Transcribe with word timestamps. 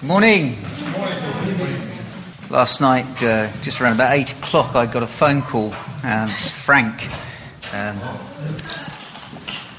Morning. 0.00 0.54
Last 2.50 2.80
night, 2.80 3.20
uh, 3.20 3.50
just 3.62 3.80
around 3.80 3.94
about 3.94 4.12
8 4.14 4.30
o'clock, 4.30 4.76
I 4.76 4.86
got 4.86 5.02
a 5.02 5.08
phone 5.08 5.42
call. 5.42 5.74
Um, 6.04 6.30
it's 6.30 6.52
Frank. 6.52 7.08
Um, 7.74 7.98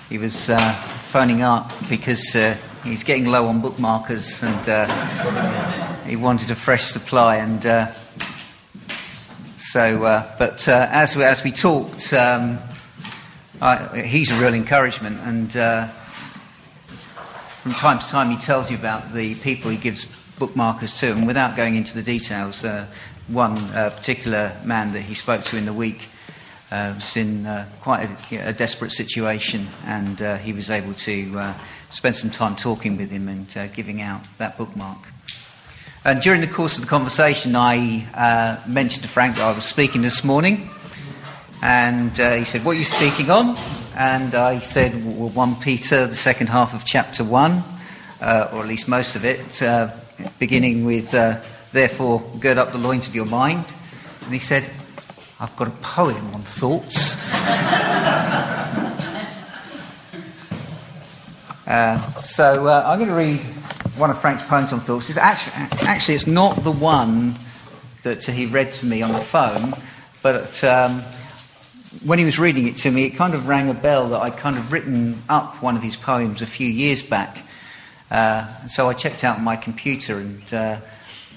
he 0.09 0.17
was 0.17 0.49
uh, 0.49 0.57
phoning 0.57 1.41
up 1.41 1.71
because 1.87 2.35
uh, 2.35 2.57
he's 2.83 3.05
getting 3.05 3.27
low 3.27 3.47
on 3.47 3.61
bookmarkers 3.61 4.43
and 4.43 4.67
uh, 4.67 6.03
he 6.03 6.17
wanted 6.17 6.51
a 6.51 6.55
fresh 6.55 6.83
supply. 6.83 7.37
And 7.37 7.65
uh, 7.65 7.93
so, 9.55 10.03
uh, 10.03 10.35
but 10.37 10.67
as, 10.67 11.15
we, 11.15 11.23
as 11.23 11.45
we 11.45 11.53
talked, 11.53 12.11
um, 12.11 12.59
I, 13.61 14.01
he's 14.01 14.31
a 14.31 14.39
real 14.41 14.53
encouragement. 14.53 15.21
And 15.21 15.55
from 17.69 17.77
time 17.77 17.99
to 17.99 18.07
time 18.07 18.31
he 18.31 18.37
tells 18.37 18.71
you 18.71 18.77
about 18.77 19.13
the 19.13 19.35
people 19.35 19.69
he 19.69 19.77
gives 19.77 20.05
bookmarkers 20.39 20.99
to, 21.01 21.11
and 21.11 21.27
without 21.27 21.55
going 21.55 21.75
into 21.75 21.93
the 21.93 22.01
details, 22.01 22.63
uh, 22.65 22.87
one 23.27 23.55
uh, 23.75 23.91
particular 23.95 24.51
man 24.65 24.93
that 24.93 25.01
he 25.01 25.13
spoke 25.13 25.43
to 25.43 25.55
in 25.55 25.65
the 25.65 25.73
week 25.73 26.07
uh, 26.71 26.93
was 26.95 27.15
in 27.15 27.45
uh, 27.45 27.67
quite 27.81 28.09
a, 28.31 28.49
a, 28.49 28.53
desperate 28.53 28.91
situation, 28.91 29.67
and 29.85 30.19
uh, 30.19 30.37
he 30.37 30.51
was 30.51 30.71
able 30.71 30.95
to 30.95 31.37
uh, 31.37 31.53
spend 31.91 32.15
some 32.15 32.31
time 32.31 32.55
talking 32.55 32.97
with 32.97 33.11
him 33.11 33.27
and 33.27 33.47
giving 33.75 34.01
out 34.01 34.21
that 34.39 34.57
bookmark. 34.57 34.97
And 36.03 36.21
during 36.21 36.41
the 36.41 36.47
course 36.47 36.77
of 36.77 36.81
the 36.85 36.89
conversation, 36.89 37.55
I 37.55 38.57
mentioned 38.65 39.03
to 39.03 39.09
Frank 39.09 39.35
that 39.35 39.43
I 39.43 39.51
was 39.51 39.65
speaking 39.65 40.01
this 40.01 40.23
morning, 40.23 40.67
and 41.61 42.11
he 42.11 42.45
said, 42.45 42.63
"What 42.63 42.75
are 42.75 42.79
you 42.79 42.83
speaking 42.85 43.29
on?" 43.29 43.55
and 43.99 44.33
I 44.33 44.59
said, 44.59 44.93
well, 45.05 45.27
1 45.27 45.55
Peter, 45.57 46.07
the 46.07 46.15
second 46.15 46.47
half 46.47 46.73
of 46.73 46.85
chapter 46.85 47.21
1, 47.21 47.63
uh, 48.21 48.49
or 48.53 48.61
at 48.61 48.67
least 48.67 48.87
most 48.87 49.17
of 49.17 49.25
it, 49.25 49.61
uh, 49.61 49.91
beginning 50.39 50.85
with, 50.85 51.13
uh, 51.13 51.41
therefore, 51.73 52.21
gird 52.39 52.57
up 52.57 52.71
the 52.71 52.77
loins 52.77 53.09
of 53.09 53.13
your 53.13 53.25
mind. 53.25 53.65
And 54.23 54.31
he 54.31 54.39
said, 54.39 54.69
I've 55.37 55.53
got 55.57 55.67
a 55.67 55.71
poem 55.71 56.33
on 56.33 56.41
thoughts. 56.43 57.17
Uh, 61.67 62.01
so 62.13 62.65
uh, 62.65 62.81
I'm 62.83 62.97
going 62.97 63.11
to 63.11 63.15
read 63.15 63.39
one 63.95 64.09
of 64.09 64.17
Frank's 64.17 64.41
poems 64.41 64.73
on 64.73 64.79
thoughts. 64.79 65.09
It's 65.09 65.19
actually, 65.19 65.53
actually, 65.87 66.15
it's 66.15 66.25
not 66.25 66.63
the 66.63 66.71
one 66.71 67.35
that 68.01 68.25
he 68.25 68.47
read 68.47 68.71
to 68.71 68.87
me 68.87 69.03
on 69.03 69.11
the 69.13 69.19
phone, 69.19 69.75
but 70.23 70.63
um, 70.63 71.03
when 72.03 72.19
he 72.19 72.25
was 72.25 72.37
reading 72.37 72.67
it 72.67 72.77
to 72.77 72.91
me, 72.91 73.05
it 73.05 73.11
kind 73.11 73.33
of 73.33 73.47
rang 73.47 73.69
a 73.69 73.73
bell 73.73 74.09
that 74.09 74.21
I'd 74.21 74.37
kind 74.37 74.57
of 74.57 74.71
written 74.71 75.21
up 75.27 75.61
one 75.61 75.75
of 75.75 75.83
his 75.83 75.95
poems 75.95 76.41
a 76.41 76.45
few 76.45 76.67
years 76.67 77.01
back. 77.01 77.37
Uh, 78.11 78.67
so 78.67 78.89
I 78.89 78.93
checked 78.93 79.23
out 79.23 79.41
my 79.41 79.55
computer 79.55 80.17
and 80.17 80.53
uh, 80.53 80.77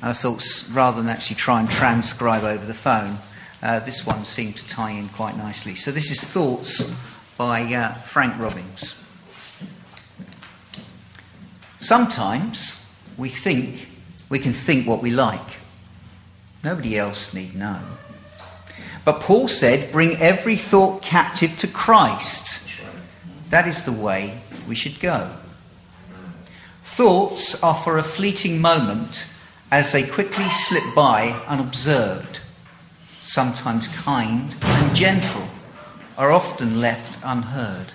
I 0.03 0.12
thought 0.12 0.45
rather 0.73 1.00
than 1.00 1.11
actually 1.11 1.36
try 1.36 1.61
and 1.61 1.70
transcribe 1.70 2.45
over 2.45 2.64
the 2.64 2.75
phone, 2.75 3.17
uh, 3.62 3.80
this 3.80 4.06
one 4.06 4.25
seemed 4.25 4.56
to 4.56 4.69
tie 4.69 4.91
in 4.91 5.08
quite 5.08 5.36
nicely. 5.36 5.75
So 5.75 5.91
this 5.91 6.11
is 6.11 6.20
Thoughts 6.20 6.95
by 7.39 7.62
uh, 7.75 7.95
Frank 7.95 8.39
Robbins. 8.39 8.98
Sometimes 11.80 12.78
we 13.17 13.28
think 13.28 13.89
we 14.28 14.39
can 14.39 14.53
think 14.53 14.86
what 14.86 15.03
we 15.03 15.11
like. 15.11 15.41
Nobody 16.62 16.97
else 16.98 17.34
need 17.34 17.55
know. 17.55 17.80
But 19.05 19.20
Paul 19.20 19.48
said, 19.48 19.91
bring 19.91 20.17
every 20.17 20.56
thought 20.56 21.03
captive 21.03 21.56
to 21.58 21.67
Christ. 21.67 22.70
That 23.50 23.67
is 23.67 23.84
the 23.84 23.92
way 23.92 24.41
we 24.69 24.75
should 24.75 25.00
go. 25.00 25.31
Thoughts 26.84 27.62
are 27.62 27.75
for 27.75 27.98
a 27.98 28.03
fleeting 28.03 28.61
moment 28.61 29.27
as 29.70 29.92
they 29.92 30.05
quickly 30.05 30.48
slip 30.50 30.95
by 30.95 31.30
unobserved. 31.48 32.41
Sometimes 33.20 33.89
kind 33.89 34.55
and 34.62 34.97
gentle 34.97 35.48
are 36.17 36.30
often 36.30 36.80
left 36.80 37.19
unheard. 37.24 37.86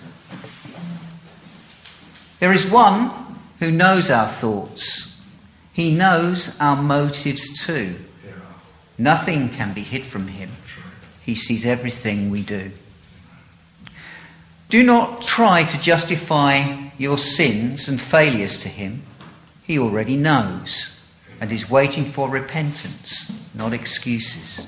There 2.39 2.53
is 2.53 2.69
one 2.69 3.11
who 3.59 3.71
knows 3.71 4.09
our 4.09 4.27
thoughts. 4.27 5.21
He 5.73 5.95
knows 5.95 6.59
our 6.59 6.81
motives 6.81 7.65
too. 7.65 7.95
Nothing 8.97 9.49
can 9.49 9.73
be 9.73 9.81
hid 9.81 10.03
from 10.03 10.27
him. 10.27 10.49
He 11.27 11.35
sees 11.35 11.65
everything 11.65 12.29
we 12.29 12.41
do. 12.41 12.71
Do 14.69 14.81
not 14.81 15.21
try 15.21 15.65
to 15.65 15.81
justify 15.81 16.65
your 16.97 17.17
sins 17.17 17.89
and 17.89 17.99
failures 17.99 18.61
to 18.61 18.69
Him. 18.69 19.03
He 19.63 19.77
already 19.77 20.15
knows 20.15 20.97
and 21.41 21.51
is 21.51 21.69
waiting 21.69 22.05
for 22.05 22.29
repentance, 22.29 23.29
not 23.53 23.73
excuses. 23.73 24.65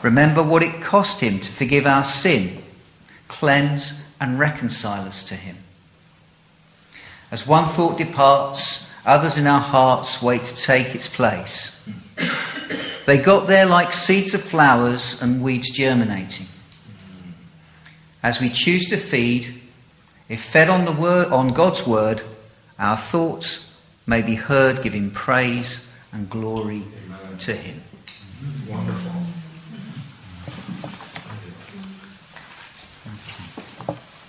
Remember 0.00 0.44
what 0.44 0.62
it 0.62 0.80
cost 0.80 1.20
Him 1.20 1.40
to 1.40 1.52
forgive 1.52 1.86
our 1.86 2.04
sin, 2.04 2.62
cleanse 3.26 4.00
and 4.20 4.38
reconcile 4.38 5.08
us 5.08 5.24
to 5.30 5.34
Him. 5.34 5.56
As 7.32 7.44
one 7.44 7.68
thought 7.68 7.98
departs, 7.98 8.88
others 9.04 9.38
in 9.38 9.48
our 9.48 9.60
hearts 9.60 10.22
wait 10.22 10.44
to 10.44 10.56
take 10.56 10.94
its 10.94 11.08
place. 11.08 11.84
They 13.06 13.18
got 13.18 13.46
there 13.46 13.66
like 13.66 13.94
seeds 13.94 14.34
of 14.34 14.42
flowers 14.42 15.22
and 15.22 15.40
weeds 15.40 15.70
germinating. 15.70 16.46
As 18.20 18.40
we 18.40 18.50
choose 18.50 18.90
to 18.90 18.96
feed, 18.96 19.46
if 20.28 20.40
fed 20.42 20.68
on, 20.68 20.84
the 20.84 20.92
word, 20.92 21.28
on 21.28 21.48
God's 21.48 21.86
word, 21.86 22.20
our 22.80 22.96
thoughts 22.96 23.72
may 24.08 24.22
be 24.22 24.34
heard 24.34 24.82
giving 24.82 25.12
praise 25.12 25.92
and 26.12 26.28
glory 26.28 26.82
Amen. 27.04 27.38
to 27.38 27.54
Him. 27.54 27.80
Wonderful. 28.68 29.12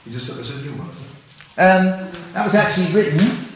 You 0.05 0.11
just 0.11 0.27
said 0.27 0.37
this 0.37 0.55
a 0.55 0.61
new 0.61 0.71
one. 0.73 0.89
Um, 1.57 2.11
that 2.33 2.45
was 2.45 2.53
actually 2.53 2.93
written 2.93 3.46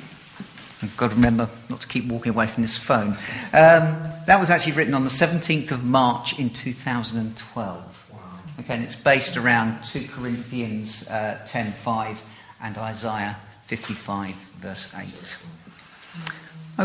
got 1.01 1.09
to 1.09 1.15
remember 1.15 1.49
not 1.67 1.81
to 1.81 1.87
keep 1.87 2.05
walking 2.05 2.29
away 2.29 2.45
from 2.45 2.61
this 2.61 2.77
phone. 2.77 3.17
Um, 3.53 4.03
that 4.27 4.39
was 4.39 4.51
actually 4.51 4.73
written 4.73 4.93
on 4.93 5.03
the 5.03 5.09
17th 5.09 5.71
of 5.71 5.83
March 5.83 6.37
in 6.37 6.51
2012. 6.51 8.09
Wow. 8.13 8.19
Okay, 8.59 8.75
and 8.75 8.83
it's 8.83 8.95
based 8.95 9.35
around 9.35 9.83
2 9.83 10.07
Corinthians 10.09 11.09
uh, 11.09 11.39
10:5 11.47 12.17
and 12.61 12.77
Isaiah 12.77 13.35
55 13.65 14.35
verse 14.59 14.93
8. 14.95 15.43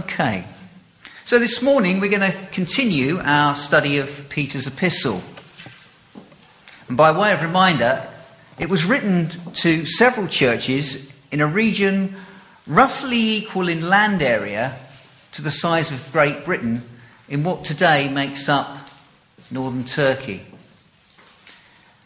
Okay. 0.00 0.44
So 1.26 1.38
this 1.38 1.62
morning 1.62 2.00
we're 2.00 2.08
going 2.08 2.32
to 2.32 2.38
continue 2.52 3.18
our 3.18 3.54
study 3.54 3.98
of 3.98 4.30
Peter's 4.30 4.66
epistle. 4.66 5.20
And 6.88 6.96
by 6.96 7.12
way 7.12 7.34
of 7.34 7.42
reminder, 7.42 8.08
it 8.58 8.70
was 8.70 8.86
written 8.86 9.28
to 9.28 9.84
several 9.84 10.26
churches 10.26 11.14
in 11.30 11.42
a 11.42 11.46
region 11.46 12.16
roughly 12.66 13.36
equal 13.36 13.68
in 13.68 13.88
land 13.88 14.22
area 14.22 14.76
to 15.32 15.42
the 15.42 15.50
size 15.50 15.92
of 15.92 16.12
Great 16.12 16.44
Britain 16.44 16.82
in 17.28 17.44
what 17.44 17.64
today 17.64 18.08
makes 18.08 18.48
up 18.48 18.68
northern 19.50 19.84
Turkey. 19.84 20.42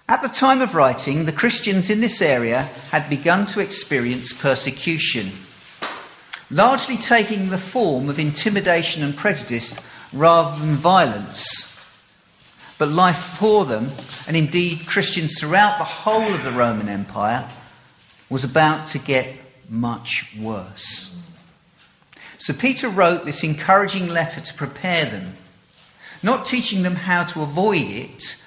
At 0.09 0.23
the 0.23 0.29
time 0.29 0.61
of 0.61 0.75
writing, 0.75 1.25
the 1.25 1.33
Christians 1.33 1.89
in 1.89 2.01
this 2.01 2.21
area 2.21 2.63
had 2.91 3.09
begun 3.09 3.47
to 3.49 3.61
experience 3.61 4.33
persecution, 4.33 5.31
largely 6.51 6.97
taking 6.97 7.49
the 7.49 7.59
form 7.59 8.09
of 8.09 8.19
intimidation 8.19 9.05
and 9.05 9.17
prejudice 9.17 9.81
rather 10.13 10.59
than 10.59 10.75
violence. 10.75 11.69
But 12.77 12.89
life 12.89 13.19
for 13.39 13.65
them, 13.65 13.89
and 14.27 14.37
indeed 14.37 14.87
Christians 14.87 15.39
throughout 15.39 15.79
the 15.79 15.85
whole 15.85 16.35
of 16.35 16.43
the 16.43 16.51
Roman 16.51 16.89
Empire, 16.89 17.49
was 18.29 18.43
about 18.43 18.89
to 18.89 18.99
get 18.99 19.40
much 19.71 20.37
worse. 20.39 21.17
So 22.39 22.53
Peter 22.53 22.89
wrote 22.89 23.25
this 23.25 23.45
encouraging 23.45 24.09
letter 24.09 24.41
to 24.41 24.55
prepare 24.55 25.05
them, 25.07 25.37
not 26.23 26.47
teaching 26.47 26.83
them 26.83 26.97
how 26.97 27.25
to 27.25 27.43
avoid 27.43 27.83
it, 27.83 28.43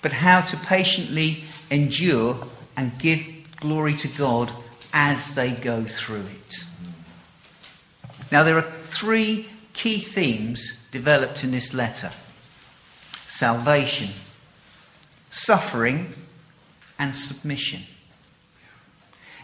but 0.00 0.12
how 0.12 0.40
to 0.40 0.56
patiently 0.56 1.44
endure 1.70 2.36
and 2.76 2.98
give 2.98 3.26
glory 3.56 3.94
to 3.96 4.08
God 4.08 4.50
as 4.92 5.34
they 5.34 5.50
go 5.50 5.84
through 5.84 6.24
it. 6.24 6.64
Now, 8.30 8.44
there 8.44 8.56
are 8.56 8.62
three 8.62 9.46
key 9.72 9.98
themes 9.98 10.88
developed 10.90 11.44
in 11.44 11.50
this 11.50 11.74
letter 11.74 12.10
salvation, 13.28 14.08
suffering, 15.30 16.12
and 16.98 17.16
submission. 17.16 17.80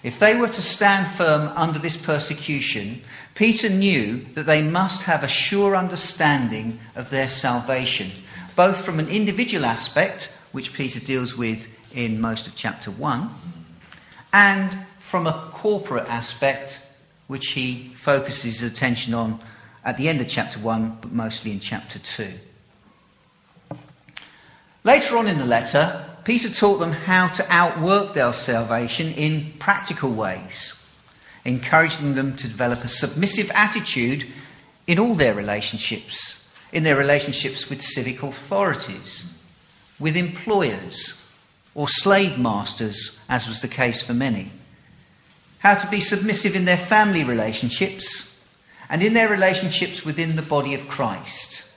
If 0.03 0.19
they 0.19 0.37
were 0.37 0.49
to 0.49 0.62
stand 0.62 1.09
firm 1.09 1.49
under 1.56 1.79
this 1.79 1.97
persecution, 1.97 3.03
Peter 3.35 3.69
knew 3.69 4.25
that 4.35 4.47
they 4.47 4.62
must 4.62 5.03
have 5.03 5.25
a 5.25 5.29
sure 5.29 5.75
understanding 5.75 6.79
of 6.95 7.11
their 7.11 7.29
salvation, 7.29 8.11
both 8.55 8.85
from 8.85 9.00
an 9.00 9.09
individual 9.09 9.65
aspect, 9.65 10.33
which 10.53 10.73
Peter 10.73 11.00
deals 11.00 11.37
with 11.37 11.67
in 11.93 12.21
most 12.21 12.47
of 12.47 12.55
chapter 12.55 12.91
1, 12.91 13.31
and 14.33 14.79
from 14.99 15.27
a 15.27 15.50
corporate 15.53 16.09
aspect, 16.09 16.81
which 17.27 17.49
he 17.49 17.91
focuses 17.95 18.61
his 18.61 18.62
attention 18.62 19.15
on 19.15 19.41
at 19.85 19.97
the 19.97 20.09
end 20.09 20.21
of 20.21 20.29
chapter 20.29 20.59
1, 20.59 20.99
but 21.00 21.12
mostly 21.12 21.50
in 21.50 21.61
chapter 21.61 21.99
2. 21.99 22.33
Later 24.85 25.19
on 25.19 25.27
in 25.27 25.39
the 25.39 25.47
letter, 25.47 26.07
Peter 26.28 26.50
taught 26.50 26.76
them 26.76 26.92
how 26.92 27.26
to 27.26 27.46
outwork 27.48 28.12
their 28.12 28.34
salvation 28.34 29.10
in 29.12 29.50
practical 29.58 30.12
ways, 30.12 30.78
encouraging 31.46 32.14
them 32.14 32.36
to 32.36 32.46
develop 32.46 32.84
a 32.84 32.88
submissive 32.88 33.50
attitude 33.54 34.26
in 34.86 34.98
all 34.98 35.14
their 35.14 35.32
relationships, 35.32 36.46
in 36.70 36.82
their 36.82 36.96
relationships 36.96 37.70
with 37.70 37.80
civic 37.80 38.22
authorities, 38.22 39.26
with 39.98 40.19
employers, 40.19 41.26
or 41.75 41.88
slave 41.88 42.38
masters, 42.38 43.19
as 43.30 43.48
was 43.48 43.62
the 43.62 43.66
case 43.66 44.02
for 44.02 44.12
many. 44.12 44.50
How 45.60 45.76
to 45.76 45.90
be 45.90 46.00
submissive 46.02 46.54
in 46.54 46.66
their 46.66 46.76
family 46.76 47.25
relationships 47.25 48.38
and 48.90 49.02
in 49.02 49.14
their 49.14 49.30
relationships 49.30 50.04
within 50.04 50.36
the 50.36 50.42
body 50.42 50.75
of 50.75 50.88
Christ. 50.88 51.68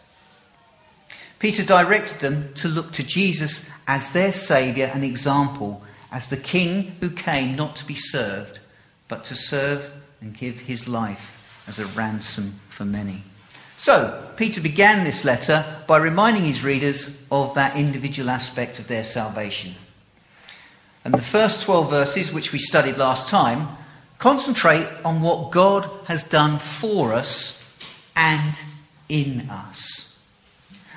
Peter 1.41 1.63
directed 1.63 2.19
them 2.19 2.53
to 2.53 2.67
look 2.67 2.91
to 2.91 3.03
Jesus 3.03 3.67
as 3.87 4.13
their 4.13 4.31
Saviour 4.31 4.87
and 4.93 5.03
example, 5.03 5.81
as 6.11 6.29
the 6.29 6.37
King 6.37 6.95
who 6.99 7.09
came 7.09 7.55
not 7.55 7.77
to 7.77 7.85
be 7.85 7.95
served, 7.95 8.59
but 9.07 9.23
to 9.25 9.35
serve 9.35 9.91
and 10.21 10.37
give 10.37 10.59
his 10.59 10.87
life 10.87 11.65
as 11.67 11.79
a 11.79 11.85
ransom 11.97 12.53
for 12.69 12.85
many. 12.85 13.23
So, 13.77 14.23
Peter 14.37 14.61
began 14.61 15.03
this 15.03 15.25
letter 15.25 15.65
by 15.87 15.97
reminding 15.97 16.43
his 16.43 16.63
readers 16.63 17.25
of 17.31 17.55
that 17.55 17.75
individual 17.75 18.29
aspect 18.29 18.77
of 18.77 18.87
their 18.87 19.03
salvation. 19.03 19.73
And 21.03 21.11
the 21.11 21.17
first 21.17 21.63
12 21.63 21.89
verses, 21.89 22.31
which 22.31 22.53
we 22.53 22.59
studied 22.59 22.97
last 22.97 23.29
time, 23.29 23.67
concentrate 24.19 24.87
on 25.03 25.23
what 25.23 25.49
God 25.49 25.91
has 26.05 26.21
done 26.21 26.59
for 26.59 27.13
us 27.13 27.67
and 28.15 28.53
in 29.09 29.49
us. 29.49 30.10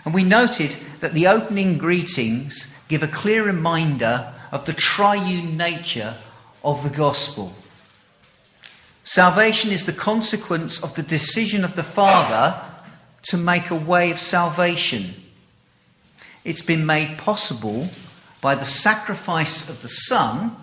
And 0.04 0.12
we 0.12 0.24
noted 0.24 0.70
that 1.00 1.14
the 1.14 1.28
opening 1.28 1.78
greetings 1.78 2.74
give 2.88 3.02
a 3.02 3.08
clear 3.08 3.44
reminder 3.44 4.32
of 4.52 4.66
the 4.66 4.72
triune 4.72 5.56
nature 5.56 6.14
of 6.62 6.82
the 6.82 6.94
gospel. 6.96 7.54
Salvation 9.04 9.70
is 9.70 9.86
the 9.86 9.92
consequence 9.92 10.82
of 10.82 10.94
the 10.94 11.02
decision 11.02 11.64
of 11.64 11.76
the 11.76 11.82
Father 11.82 12.60
to 13.24 13.36
make 13.36 13.70
a 13.70 13.76
way 13.76 14.10
of 14.10 14.18
salvation. 14.18 15.14
It's 16.44 16.62
been 16.62 16.86
made 16.86 17.18
possible 17.18 17.88
by 18.40 18.54
the 18.54 18.66
sacrifice 18.66 19.70
of 19.70 19.80
the 19.80 19.88
Son 19.88 20.54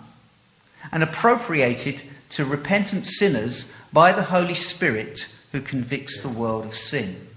and 0.92 1.02
appropriated 1.02 2.00
to 2.30 2.44
repentant 2.44 3.06
sinners 3.06 3.72
by 3.92 4.12
the 4.12 4.22
Holy 4.22 4.54
Spirit 4.54 5.28
who 5.50 5.60
convicts 5.60 6.22
the 6.22 6.28
world 6.28 6.66
of 6.66 6.74
sin. 6.74 7.28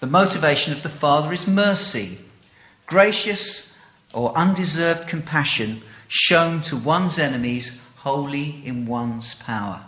The 0.00 0.06
motivation 0.06 0.72
of 0.72 0.82
the 0.82 0.88
Father 0.88 1.30
is 1.30 1.46
mercy, 1.46 2.18
gracious 2.86 3.76
or 4.14 4.36
undeserved 4.36 5.08
compassion 5.08 5.82
shown 6.08 6.62
to 6.62 6.76
one's 6.78 7.18
enemies 7.18 7.82
wholly 7.98 8.62
in 8.64 8.86
one's 8.86 9.34
power. 9.34 9.82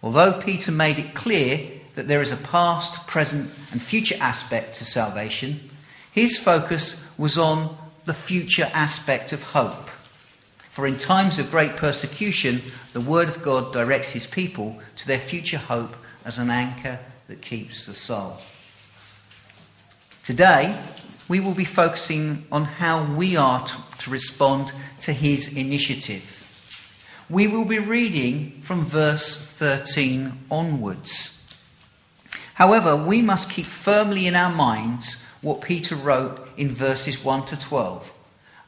Although 0.00 0.40
Peter 0.40 0.70
made 0.70 1.00
it 1.00 1.12
clear 1.12 1.72
that 1.96 2.06
there 2.06 2.22
is 2.22 2.30
a 2.30 2.36
past, 2.36 3.08
present, 3.08 3.50
and 3.72 3.82
future 3.82 4.16
aspect 4.20 4.76
to 4.76 4.84
salvation, 4.84 5.68
his 6.12 6.38
focus 6.38 7.04
was 7.18 7.36
on 7.36 7.76
the 8.04 8.14
future 8.14 8.70
aspect 8.72 9.32
of 9.32 9.42
hope. 9.42 9.90
For 10.70 10.86
in 10.86 10.98
times 10.98 11.40
of 11.40 11.50
great 11.50 11.76
persecution, 11.76 12.62
the 12.92 13.00
Word 13.00 13.28
of 13.28 13.42
God 13.42 13.72
directs 13.72 14.12
His 14.12 14.28
people 14.28 14.80
to 14.96 15.06
their 15.08 15.18
future 15.18 15.58
hope 15.58 15.96
as 16.24 16.38
an 16.38 16.48
anchor 16.48 17.00
that 17.30 17.40
keeps 17.40 17.86
the 17.86 17.94
soul. 17.94 18.36
Today, 20.24 20.76
we 21.28 21.38
will 21.38 21.54
be 21.54 21.64
focusing 21.64 22.44
on 22.50 22.64
how 22.64 23.04
we 23.14 23.36
are 23.36 23.64
to, 23.98 24.10
respond 24.10 24.72
to 25.02 25.12
His 25.12 25.56
initiative. 25.56 26.36
We 27.30 27.46
will 27.46 27.64
be 27.64 27.78
reading 27.78 28.62
from 28.62 28.84
verse 28.84 29.46
13 29.52 30.32
onwards. 30.50 31.40
However, 32.54 32.96
we 32.96 33.22
must 33.22 33.50
keep 33.50 33.66
firmly 33.66 34.26
in 34.26 34.34
our 34.34 34.52
minds 34.52 35.24
what 35.40 35.62
Peter 35.62 35.94
wrote 35.94 36.48
in 36.56 36.74
verses 36.74 37.24
1 37.24 37.46
to 37.46 37.60
12. 37.60 38.12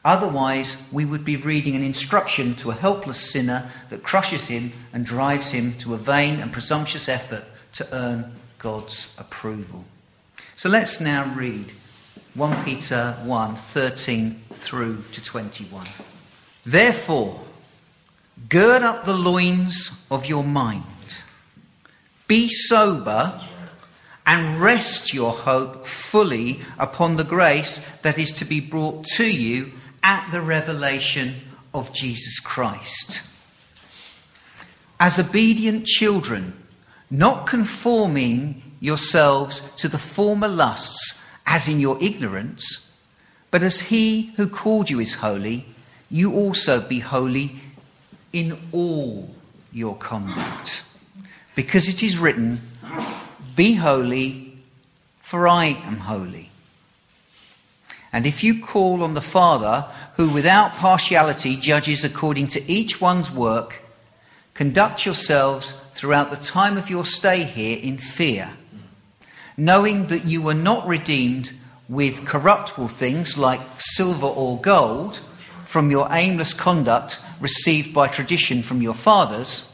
Otherwise, 0.05 0.87
we 0.93 1.03
would 1.03 1.25
be 1.25 1.35
reading 1.35 1.75
an 1.75 1.83
instruction 1.83 2.55
to 2.55 2.71
a 2.71 2.75
helpless 2.75 3.31
sinner 3.31 3.69
that 3.89 4.03
crushes 4.03 4.47
him 4.47 4.71
and 4.93 5.05
drives 5.05 5.49
him 5.49 5.73
to 5.79 5.93
a 5.93 5.97
vain 5.97 6.39
and 6.39 6.53
presumptuous 6.53 7.09
effort 7.09 7.43
to 7.73 7.93
earn 7.93 8.31
God's 8.63 9.13
approval. 9.19 9.83
So 10.55 10.69
let's 10.69 11.01
now 11.01 11.33
read 11.35 11.69
1 12.33 12.63
Peter 12.63 13.17
1 13.23 13.55
13 13.55 14.41
through 14.53 15.03
to 15.11 15.21
21. 15.21 15.85
Therefore, 16.65 17.41
gird 18.47 18.83
up 18.83 19.03
the 19.03 19.13
loins 19.13 19.91
of 20.09 20.27
your 20.27 20.45
mind, 20.45 20.83
be 22.27 22.47
sober 22.47 23.37
and 24.25 24.61
rest 24.61 25.13
your 25.13 25.33
hope 25.33 25.85
fully 25.85 26.61
upon 26.79 27.17
the 27.17 27.25
grace 27.25 27.85
that 28.03 28.17
is 28.17 28.31
to 28.35 28.45
be 28.45 28.61
brought 28.61 29.03
to 29.17 29.29
you 29.29 29.73
at 30.01 30.31
the 30.31 30.41
revelation 30.41 31.35
of 31.73 31.93
Jesus 31.93 32.39
Christ. 32.39 33.27
As 35.01 35.19
obedient 35.19 35.85
children, 35.85 36.62
not 37.09 37.47
conforming 37.47 38.61
yourselves 38.79 39.75
to 39.77 39.87
the 39.87 39.97
former 39.97 40.47
lusts 40.47 41.23
as 41.45 41.67
in 41.67 41.79
your 41.79 42.01
ignorance, 42.01 42.91
but 43.51 43.63
as 43.63 43.79
he 43.79 44.33
who 44.35 44.47
called 44.47 44.89
you 44.89 44.99
is 44.99 45.13
holy, 45.13 45.65
you 46.09 46.33
also 46.33 46.81
be 46.81 46.99
holy 46.99 47.55
in 48.31 48.57
all 48.71 49.29
your 49.71 49.95
conduct. 49.95 50.83
Because 51.55 51.87
it 51.87 52.01
is 52.01 52.17
written, 52.17 52.59
be 53.55 53.73
holy, 53.75 54.57
for 55.21 55.47
I 55.47 55.65
am 55.65 55.97
holy. 55.97 56.49
And 58.11 58.25
if 58.25 58.43
you 58.43 58.63
call 58.63 59.03
on 59.03 59.13
the 59.13 59.21
Father, 59.21 59.85
who 60.15 60.29
without 60.29 60.73
partiality 60.73 61.55
judges 61.55 62.03
according 62.03 62.49
to 62.49 62.71
each 62.71 63.01
one's 63.01 63.31
work, 63.31 63.82
conduct 64.53 65.05
yourselves 65.05 65.71
throughout 65.93 66.29
the 66.29 66.37
time 66.37 66.77
of 66.77 66.89
your 66.89 67.05
stay 67.05 67.43
here 67.43 67.77
in 67.81 67.97
fear, 67.97 68.49
knowing 69.57 70.07
that 70.07 70.25
you 70.25 70.41
were 70.41 70.53
not 70.53 70.87
redeemed 70.87 71.51
with 71.89 72.25
corruptible 72.25 72.87
things 72.87 73.37
like 73.37 73.61
silver 73.77 74.27
or 74.27 74.59
gold 74.59 75.19
from 75.65 75.91
your 75.91 76.07
aimless 76.11 76.53
conduct 76.53 77.19
received 77.39 77.93
by 77.93 78.07
tradition 78.07 78.63
from 78.63 78.81
your 78.81 78.93
fathers, 78.93 79.69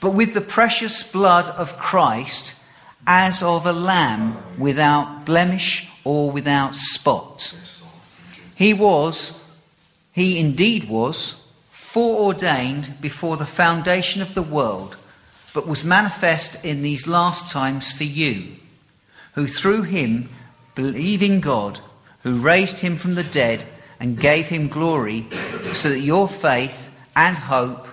but 0.00 0.10
with 0.10 0.34
the 0.34 0.40
precious 0.40 1.10
blood 1.12 1.46
of 1.46 1.78
Christ 1.78 2.54
as 3.06 3.42
of 3.42 3.66
a 3.66 3.72
lamb 3.72 4.36
without 4.58 5.24
blemish 5.24 5.88
or 6.04 6.30
without 6.30 6.74
spot. 6.74 7.54
He 8.54 8.72
was, 8.72 9.42
he 10.12 10.38
indeed 10.38 10.88
was, 10.88 11.40
foreordained 11.96 13.00
before 13.00 13.38
the 13.38 13.46
foundation 13.46 14.20
of 14.20 14.34
the 14.34 14.42
world, 14.42 14.94
but 15.54 15.66
was 15.66 15.82
manifest 15.82 16.62
in 16.62 16.82
these 16.82 17.06
last 17.06 17.48
times 17.50 17.90
for 17.90 18.04
you, 18.04 18.54
who 19.32 19.46
through 19.46 19.80
him 19.80 20.28
believe 20.74 21.22
in 21.22 21.40
God, 21.40 21.80
who 22.22 22.42
raised 22.42 22.78
him 22.78 22.96
from 22.96 23.14
the 23.14 23.24
dead 23.24 23.64
and 23.98 24.20
gave 24.20 24.46
him 24.46 24.68
glory, 24.68 25.26
so 25.72 25.88
that 25.88 26.00
your 26.00 26.28
faith 26.28 26.94
and 27.16 27.34
hope 27.34 27.88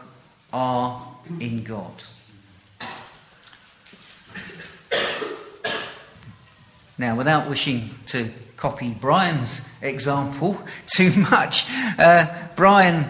are 0.51 1.01
in 1.39 1.63
God. 1.63 1.93
Now, 6.97 7.15
without 7.15 7.49
wishing 7.49 7.89
to 8.07 8.29
copy 8.57 8.89
Brian's 8.89 9.65
example 9.81 10.61
too 10.87 11.11
much, 11.15 11.63
uh, 11.97 12.25
Brian 12.57 13.07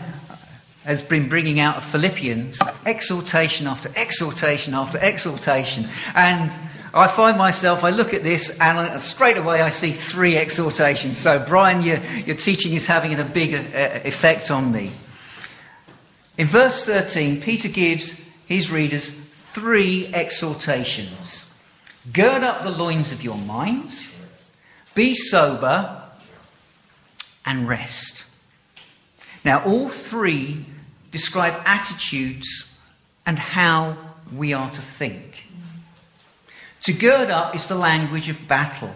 has 0.86 1.02
been 1.02 1.30
bringing 1.30 1.60
out 1.60 1.78
of 1.78 1.84
Philippians 1.84 2.60
exhortation 2.86 3.68
after 3.68 3.90
exhortation 3.96 4.74
after 4.74 4.98
exhortation. 4.98 5.88
And 6.14 6.52
I 6.94 7.08
find 7.08 7.38
myself, 7.38 7.84
I 7.84 7.90
look 7.90 8.14
at 8.14 8.22
this 8.22 8.60
and 8.60 9.02
straight 9.02 9.38
away 9.38 9.62
I 9.62 9.70
see 9.70 9.92
three 9.92 10.38
exhortations. 10.38 11.18
So, 11.18 11.44
Brian, 11.46 11.82
your, 11.82 11.98
your 12.26 12.36
teaching 12.36 12.74
is 12.74 12.86
having 12.86 13.18
a 13.20 13.24
big 13.24 13.56
uh, 13.56 14.00
effect 14.04 14.52
on 14.52 14.72
me. 14.72 14.92
In 16.38 16.48
verse 16.48 16.86
13, 16.86 17.42
Peter 17.42 17.70
gives 17.70 18.30
his 18.46 18.72
readers 18.72 19.08
three 19.08 20.08
exhortations. 20.14 21.50
Gird 22.12 22.44
up 22.44 22.64
the 22.64 22.70
loins 22.72 23.12
of 23.12 23.24
your 23.24 23.38
minds, 23.38 24.10
be 24.94 25.16
sober, 25.16 26.02
and 27.46 27.68
rest. 27.68 28.26
Now, 29.46 29.64
all 29.64 29.90
three 29.90 30.66
describe 31.14 31.54
attitudes 31.64 32.70
and 33.26 33.40
how 33.40 33.96
we 34.36 34.52
are 34.52 34.70
to 34.70 34.82
think. 34.82 35.48
To 36.82 36.94
gird 36.94 37.30
up 37.30 37.56
is 37.56 37.68
the 37.68 37.76
language 37.76 38.28
of 38.28 38.48
battle. 38.50 38.94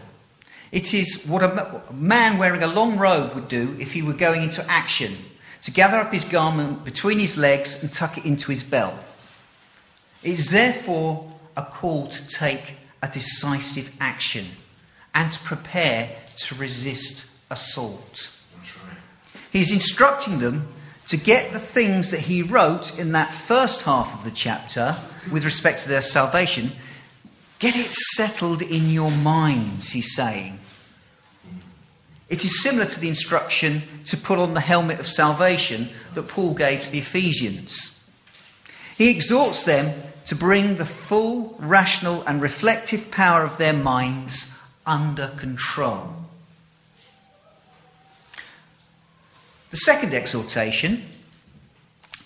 It 0.74 0.94
is 0.94 1.26
what 1.26 1.44
a 1.44 1.82
man 1.94 2.38
wearing 2.38 2.62
a 2.62 2.68
long 2.68 2.98
robe 2.98 3.36
would 3.36 3.48
do 3.48 3.78
if 3.80 3.94
he 3.94 4.02
were 4.02 4.14
going 4.14 4.44
into 4.44 4.66
action 4.70 5.16
to 5.64 5.72
gather 5.72 5.98
up 5.98 6.12
his 6.12 6.26
garment 6.26 6.84
between 6.84 7.20
his 7.20 7.38
legs 7.38 7.82
and 7.82 7.94
tuck 7.94 8.18
it 8.18 8.26
into 8.26 8.52
his 8.52 8.64
belt. 8.64 8.96
It 10.24 10.32
is 10.32 10.50
therefore 10.50 11.32
a 11.56 11.64
call 11.64 12.08
to 12.08 12.28
take 12.28 12.74
a 13.02 13.08
decisive 13.08 13.96
action 14.00 14.46
and 15.14 15.32
to 15.32 15.40
prepare 15.40 16.10
to 16.38 16.56
resist 16.56 17.32
assault. 17.50 18.34
He 19.52 19.62
is 19.62 19.72
instructing 19.72 20.40
them 20.40 20.68
to 21.08 21.18
get 21.18 21.54
the 21.54 21.60
things 21.60 22.12
that 22.12 22.20
he 22.20 22.44
wrote 22.44 23.00
in 23.00 23.14
that 23.14 23.34
first 23.34 23.84
half 23.84 24.14
of 24.14 24.24
the 24.24 24.32
chapter 24.32 24.96
with 25.32 25.46
respect 25.46 25.82
to 25.82 25.90
their 25.90 26.02
salvation, 26.02 26.72
get 27.60 27.76
it 27.76 27.86
settled 27.86 28.62
in 28.62 28.90
your 28.90 29.12
minds, 29.12 29.90
he's 29.90 30.16
saying. 30.16 30.60
It 32.30 32.44
is 32.44 32.62
similar 32.62 32.86
to 32.86 33.00
the 33.00 33.08
instruction 33.08 33.84
to 34.06 34.18
put 34.18 34.38
on 34.38 34.54
the 34.54 34.60
helmet 34.60 35.00
of 35.00 35.08
salvation 35.08 35.88
that 36.14 36.28
Paul 36.28 36.54
gave 36.54 36.82
to 36.82 36.92
the 36.92 37.00
Ephesians. 37.00 37.94
He 38.98 39.10
exhorts 39.12 39.64
them 39.64 39.94
to 40.26 40.36
bring 40.36 40.76
the 40.76 40.86
full, 40.86 41.56
rational, 41.60 42.24
and 42.24 42.42
reflective 42.42 43.12
power 43.12 43.44
of 43.44 43.58
their 43.58 43.72
minds 43.72 44.54
under 44.86 45.28
control. 45.28 46.14
The 49.72 49.78
second 49.78 50.14
exhortation, 50.14 51.02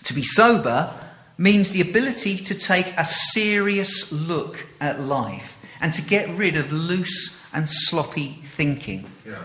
to 0.04 0.14
be 0.14 0.22
sober, 0.22 0.92
means 1.38 1.70
the 1.70 1.80
ability 1.80 2.36
to 2.36 2.54
take 2.54 2.86
a 2.96 3.04
serious 3.04 4.12
look 4.12 4.64
at 4.80 5.00
life 5.00 5.58
and 5.80 5.92
to 5.92 6.02
get 6.02 6.28
rid 6.36 6.56
of 6.56 6.72
loose 6.72 7.40
and 7.52 7.68
sloppy 7.68 8.28
thinking. 8.44 9.04
Yeah. 9.26 9.42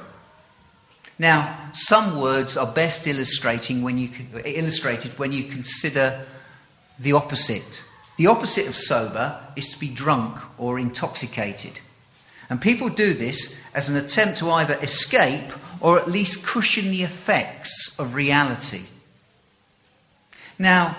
Now, 1.20 1.72
some 1.74 2.20
words 2.20 2.58
are 2.58 2.72
best 2.72 3.08
illustrating 3.08 3.82
when 3.82 3.98
you, 3.98 4.10
illustrated 4.46 5.18
when 5.18 5.32
you 5.32 5.46
consider 5.46 6.26
the 7.00 7.14
opposite. 7.14 7.84
The 8.18 8.28
opposite 8.28 8.68
of 8.68 8.76
sober 8.76 9.40
is 9.56 9.70
to 9.70 9.80
be 9.80 9.90
drunk 9.90 10.38
or 10.60 10.78
intoxicated. 10.78 11.80
And 12.50 12.62
people 12.62 12.90
do 12.90 13.14
this 13.14 13.60
as 13.74 13.90
an 13.90 13.98
attempt 13.98 14.40
to 14.40 14.52
either 14.52 14.78
escape 14.82 15.52
or 15.82 16.00
at 16.00 16.10
least 16.10 16.46
cushion 16.46 16.92
the 16.92 17.04
effects 17.04 18.00
of 18.00 18.16
reality. 18.16 18.82
Now, 20.58 20.96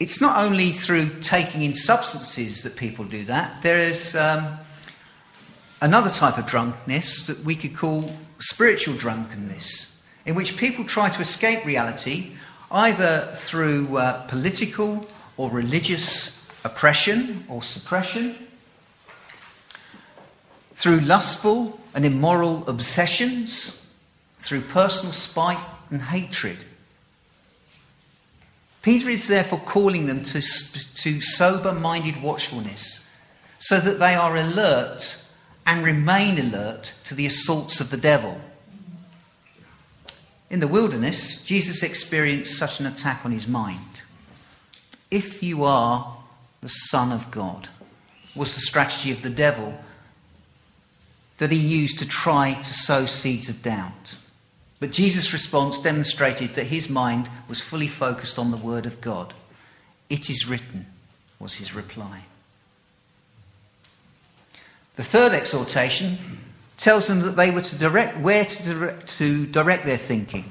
it's 0.00 0.20
not 0.20 0.36
only 0.44 0.72
through 0.72 1.20
taking 1.22 1.62
in 1.62 1.74
substances 1.74 2.62
that 2.62 2.76
people 2.76 3.04
do 3.04 3.24
that, 3.24 3.62
there 3.62 3.78
is 3.78 4.16
um, 4.16 4.58
another 5.80 6.10
type 6.10 6.36
of 6.36 6.46
drunkenness 6.46 7.26
that 7.28 7.40
we 7.40 7.54
could 7.54 7.76
call 7.76 8.14
spiritual 8.40 8.96
drunkenness, 8.96 10.02
in 10.26 10.34
which 10.34 10.56
people 10.56 10.84
try 10.84 11.08
to 11.08 11.22
escape 11.22 11.64
reality 11.64 12.32
either 12.70 13.20
through 13.36 13.96
uh, 13.96 14.26
political 14.26 15.06
or 15.36 15.50
religious 15.50 16.44
oppression 16.64 17.44
or 17.48 17.62
suppression, 17.62 18.34
through 20.74 21.00
lustful 21.00 21.78
and 21.94 22.04
immoral 22.04 22.68
obsessions, 22.68 23.80
through 24.38 24.60
personal 24.60 25.12
spite 25.12 25.64
and 25.90 26.02
hatred. 26.02 26.58
Peter 28.82 29.08
is 29.08 29.28
therefore 29.28 29.60
calling 29.60 30.06
them 30.06 30.22
to, 30.22 30.40
to 30.42 31.20
sober 31.20 31.72
minded 31.72 32.20
watchfulness 32.22 33.10
so 33.58 33.80
that 33.80 33.98
they 33.98 34.14
are 34.14 34.36
alert 34.36 35.16
and 35.64 35.82
remain 35.82 36.38
alert 36.38 36.92
to 37.04 37.14
the 37.14 37.24
assaults 37.24 37.80
of 37.80 37.90
the 37.90 37.96
devil. 37.96 38.38
In 40.50 40.60
the 40.60 40.68
wilderness, 40.68 41.44
Jesus 41.46 41.82
experienced 41.82 42.58
such 42.58 42.78
an 42.80 42.86
attack 42.86 43.24
on 43.24 43.32
his 43.32 43.48
mind. 43.48 43.80
If 45.10 45.42
you 45.42 45.64
are 45.64 46.14
the 46.60 46.68
Son 46.68 47.10
of 47.10 47.30
God, 47.30 47.68
was 48.36 48.54
the 48.54 48.60
strategy 48.60 49.12
of 49.12 49.22
the 49.22 49.30
devil 49.30 49.78
that 51.38 51.50
he 51.50 51.58
used 51.58 51.98
to 51.98 52.08
try 52.08 52.54
to 52.54 52.72
sow 52.72 53.06
seeds 53.06 53.48
of 53.48 53.62
doubt. 53.62 54.16
But 54.80 54.92
Jesus' 54.92 55.32
response 55.32 55.78
demonstrated 55.78 56.54
that 56.54 56.66
his 56.66 56.88
mind 56.88 57.28
was 57.48 57.60
fully 57.60 57.88
focused 57.88 58.38
on 58.38 58.50
the 58.50 58.56
Word 58.56 58.86
of 58.86 59.00
God. 59.00 59.32
It 60.10 60.30
is 60.30 60.46
written, 60.46 60.86
was 61.38 61.54
his 61.54 61.74
reply. 61.74 62.24
The 64.96 65.04
third 65.04 65.32
exhortation 65.32 66.18
tells 66.76 67.08
them 67.08 67.20
that 67.22 67.36
they 67.36 67.50
were 67.50 67.62
to 67.62 67.78
direct 67.78 68.18
where 68.20 68.44
to 68.44 68.62
direct, 68.62 69.08
to 69.18 69.46
direct 69.46 69.86
their 69.86 69.96
thinking. 69.96 70.44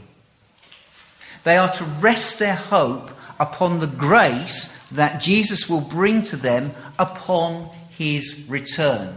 They 1.43 1.57
are 1.57 1.71
to 1.71 1.83
rest 1.83 2.39
their 2.39 2.55
hope 2.55 3.11
upon 3.39 3.79
the 3.79 3.87
grace 3.87 4.77
that 4.91 5.21
Jesus 5.21 5.69
will 5.69 5.81
bring 5.81 6.23
to 6.23 6.37
them 6.37 6.71
upon 6.97 7.69
his 7.91 8.45
return. 8.49 9.15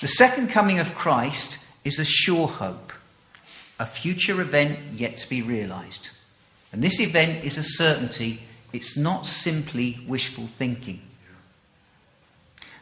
The 0.00 0.06
second 0.06 0.50
coming 0.50 0.78
of 0.78 0.94
Christ 0.94 1.58
is 1.84 1.98
a 1.98 2.04
sure 2.04 2.46
hope, 2.46 2.92
a 3.80 3.86
future 3.86 4.40
event 4.40 4.78
yet 4.92 5.18
to 5.18 5.28
be 5.28 5.42
realized. 5.42 6.10
And 6.72 6.82
this 6.82 7.00
event 7.00 7.44
is 7.44 7.58
a 7.58 7.64
certainty, 7.64 8.40
it's 8.72 8.96
not 8.96 9.26
simply 9.26 9.98
wishful 10.06 10.46
thinking. 10.46 11.02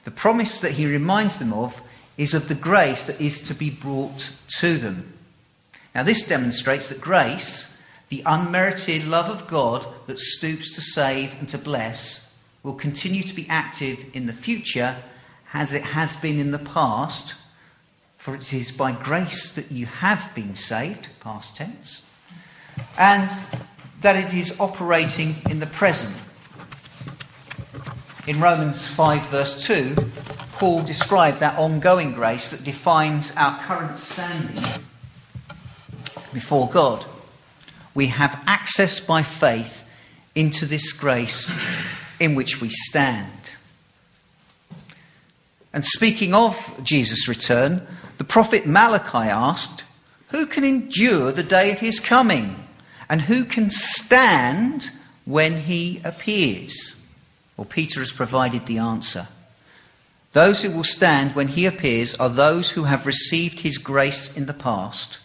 The 0.04 0.10
promise 0.10 0.60
that 0.60 0.72
he 0.72 0.86
reminds 0.86 1.38
them 1.38 1.54
of 1.54 1.80
is 2.18 2.34
of 2.34 2.48
the 2.48 2.54
grace 2.54 3.04
that 3.04 3.20
is 3.20 3.48
to 3.48 3.54
be 3.54 3.70
brought 3.70 4.30
to 4.58 4.76
them. 4.76 5.12
Now, 5.94 6.02
this 6.02 6.28
demonstrates 6.28 6.90
that 6.90 7.00
grace, 7.00 7.82
the 8.10 8.24
unmerited 8.26 9.06
love 9.06 9.30
of 9.30 9.48
God 9.48 9.86
that 10.06 10.20
stoops 10.20 10.74
to 10.74 10.82
save 10.82 11.32
and 11.38 11.48
to 11.48 11.58
bless, 11.58 12.38
will 12.62 12.74
continue 12.74 13.22
to 13.22 13.34
be 13.34 13.48
active 13.48 14.04
in 14.14 14.26
the 14.26 14.34
future 14.34 14.96
as 15.52 15.72
it 15.72 15.82
has 15.82 16.16
been 16.16 16.38
in 16.38 16.50
the 16.50 16.58
past. 16.58 17.34
For 18.18 18.34
it 18.34 18.52
is 18.52 18.72
by 18.72 18.92
grace 18.92 19.54
that 19.54 19.70
you 19.70 19.86
have 19.86 20.34
been 20.34 20.56
saved, 20.56 21.08
past 21.20 21.56
tense, 21.56 22.04
and 22.98 23.30
that 24.00 24.16
it 24.16 24.34
is 24.34 24.60
operating 24.60 25.36
in 25.48 25.60
the 25.60 25.66
present, 25.66 26.20
in 28.26 28.40
Romans 28.40 28.88
5, 28.88 29.26
verse 29.28 29.66
2, 29.66 29.94
Paul 30.54 30.82
described 30.82 31.40
that 31.40 31.58
ongoing 31.58 32.12
grace 32.12 32.50
that 32.50 32.64
defines 32.64 33.32
our 33.36 33.56
current 33.60 34.00
standing 34.00 34.64
before 36.32 36.68
God. 36.68 37.04
We 37.94 38.08
have 38.08 38.36
access 38.48 38.98
by 38.98 39.22
faith 39.22 39.88
into 40.34 40.66
this 40.66 40.92
grace 40.92 41.54
in 42.18 42.34
which 42.34 42.60
we 42.60 42.68
stand. 42.68 43.30
And 45.76 45.84
speaking 45.84 46.34
of 46.34 46.80
Jesus' 46.82 47.28
return, 47.28 47.86
the 48.16 48.24
prophet 48.24 48.64
Malachi 48.64 49.28
asked, 49.28 49.84
Who 50.28 50.46
can 50.46 50.64
endure 50.64 51.32
the 51.32 51.42
day 51.42 51.70
of 51.70 51.78
his 51.78 52.00
coming? 52.00 52.56
And 53.10 53.20
who 53.20 53.44
can 53.44 53.68
stand 53.68 54.88
when 55.26 55.60
he 55.60 56.00
appears? 56.02 56.98
Well, 57.58 57.66
Peter 57.66 58.00
has 58.00 58.10
provided 58.10 58.64
the 58.64 58.78
answer. 58.78 59.28
Those 60.32 60.62
who 60.62 60.70
will 60.70 60.82
stand 60.82 61.34
when 61.34 61.48
he 61.48 61.66
appears 61.66 62.14
are 62.14 62.30
those 62.30 62.70
who 62.70 62.84
have 62.84 63.04
received 63.04 63.60
his 63.60 63.76
grace 63.76 64.34
in 64.34 64.46
the 64.46 64.54
past, 64.54 65.18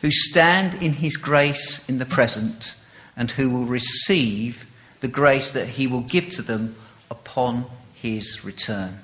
who 0.00 0.10
stand 0.10 0.82
in 0.82 0.94
his 0.94 1.18
grace 1.18 1.86
in 1.90 1.98
the 1.98 2.06
present, 2.06 2.76
and 3.14 3.30
who 3.30 3.50
will 3.50 3.66
receive 3.66 4.64
the 5.00 5.08
grace 5.08 5.52
that 5.52 5.68
he 5.68 5.86
will 5.86 6.00
give 6.00 6.30
to 6.30 6.40
them 6.40 6.76
upon 7.10 7.66
his 7.92 8.42
return. 8.42 8.98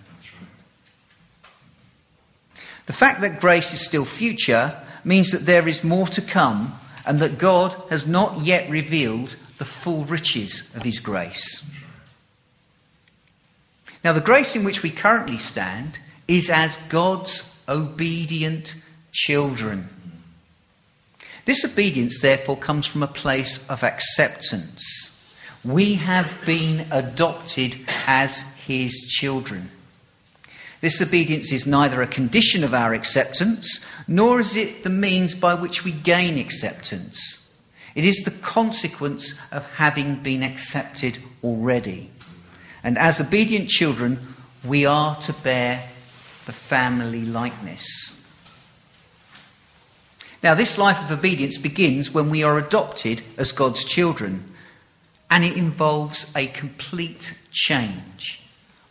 The 2.89 2.95
fact 2.95 3.21
that 3.21 3.41
grace 3.41 3.75
is 3.75 3.85
still 3.85 4.07
future 4.07 4.75
means 5.05 5.33
that 5.33 5.45
there 5.45 5.69
is 5.69 5.85
more 5.85 6.07
to 6.09 6.23
come 6.23 6.75
and 7.05 7.21
that 7.21 7.39
God 7.39 7.77
has 7.91 8.07
not 8.07 8.41
yet 8.41 8.71
revealed 8.71 9.37
the 9.59 9.67
full 9.67 10.05
riches 10.07 10.75
of 10.75 10.83
his 10.83 10.99
grace. 10.99 11.69
Now, 14.03 14.15
the 14.15 14.23
grace 14.23 14.57
in 14.57 14.65
which 14.65 14.83
we 14.83 14.89
currently 14.89 15.37
stand 15.37 15.99
is 16.27 16.49
as 16.49 16.79
God's 16.89 17.55
obedient 17.69 18.75
children. 19.13 19.87
This 21.45 21.67
obedience, 21.67 22.23
therefore, 22.23 22.57
comes 22.57 22.87
from 22.87 23.03
a 23.03 23.07
place 23.07 23.69
of 23.69 23.85
acceptance. 23.85 25.15
We 25.63 25.95
have 25.95 26.47
been 26.47 26.87
adopted 26.91 27.77
as 28.07 28.57
His 28.67 29.07
children. 29.11 29.71
This 30.81 31.03
obedience 31.03 31.53
is 31.53 31.67
neither 31.67 32.03
a 32.03 32.07
condition 32.07 32.63
of 32.63 32.73
our 32.73 32.95
acceptance, 32.95 33.85
nor 34.07 34.39
is 34.41 34.55
it 34.55 34.85
the 34.85 34.91
means 34.91 35.35
by 35.35 35.55
which 35.55 35.85
we 35.85 35.91
gain 35.91 36.39
acceptance. 36.39 37.45
It 37.95 38.05
is 38.05 38.25
the 38.25 38.31
consequence 38.31 39.39
of 39.51 39.65
having 39.73 40.17
been 40.17 40.45
accepted 40.45 41.19
already. 41.43 42.11
And 42.85 42.97
as 42.97 43.21
obedient 43.21 43.69
children, 43.69 44.35
we 44.65 44.87
are 44.87 45.17
to 45.23 45.33
bear 45.33 45.83
the 46.47 46.53
family 46.53 47.25
likeness. 47.25 48.15
Now, 50.43 50.55
this 50.55 50.79
life 50.79 51.03
of 51.03 51.19
obedience 51.19 51.59
begins 51.59 52.15
when 52.15 52.31
we 52.31 52.45
are 52.45 52.57
adopted 52.57 53.23
as 53.37 53.51
God's 53.51 53.85
children, 53.85 54.45
and 55.29 55.45
it 55.45 55.57
involves 55.57 56.33
a 56.37 56.47
complete 56.47 57.37
change. 57.51 58.41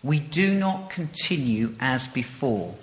We 0.03 0.19
do 0.19 0.53
not 0.53 0.89
continue 0.89 1.75
as 1.79 2.07
before. 2.07 2.75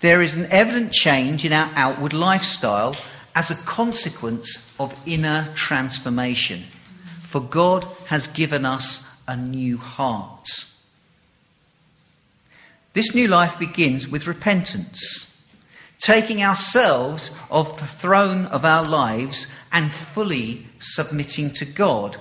There 0.00 0.22
is 0.22 0.34
an 0.34 0.46
evident 0.50 0.92
change 0.92 1.44
in 1.44 1.52
our 1.52 1.70
outward 1.76 2.12
lifestyle 2.12 2.96
as 3.34 3.50
a 3.50 3.54
consequence 3.66 4.74
of 4.80 4.98
inner 5.06 5.52
transformation. 5.54 6.62
For 7.22 7.40
God 7.40 7.86
has 8.06 8.28
given 8.28 8.64
us 8.64 9.06
a 9.28 9.36
new 9.36 9.76
heart. 9.76 10.48
This 12.92 13.14
new 13.14 13.28
life 13.28 13.58
begins 13.58 14.08
with 14.08 14.26
repentance 14.26 15.30
taking 16.00 16.42
ourselves 16.42 17.38
off 17.50 17.78
the 17.78 17.86
throne 17.86 18.46
of 18.46 18.64
our 18.64 18.86
lives 18.86 19.52
and 19.70 19.92
fully 19.92 20.66
submitting 20.80 21.50
to 21.50 21.64
God, 21.64 22.16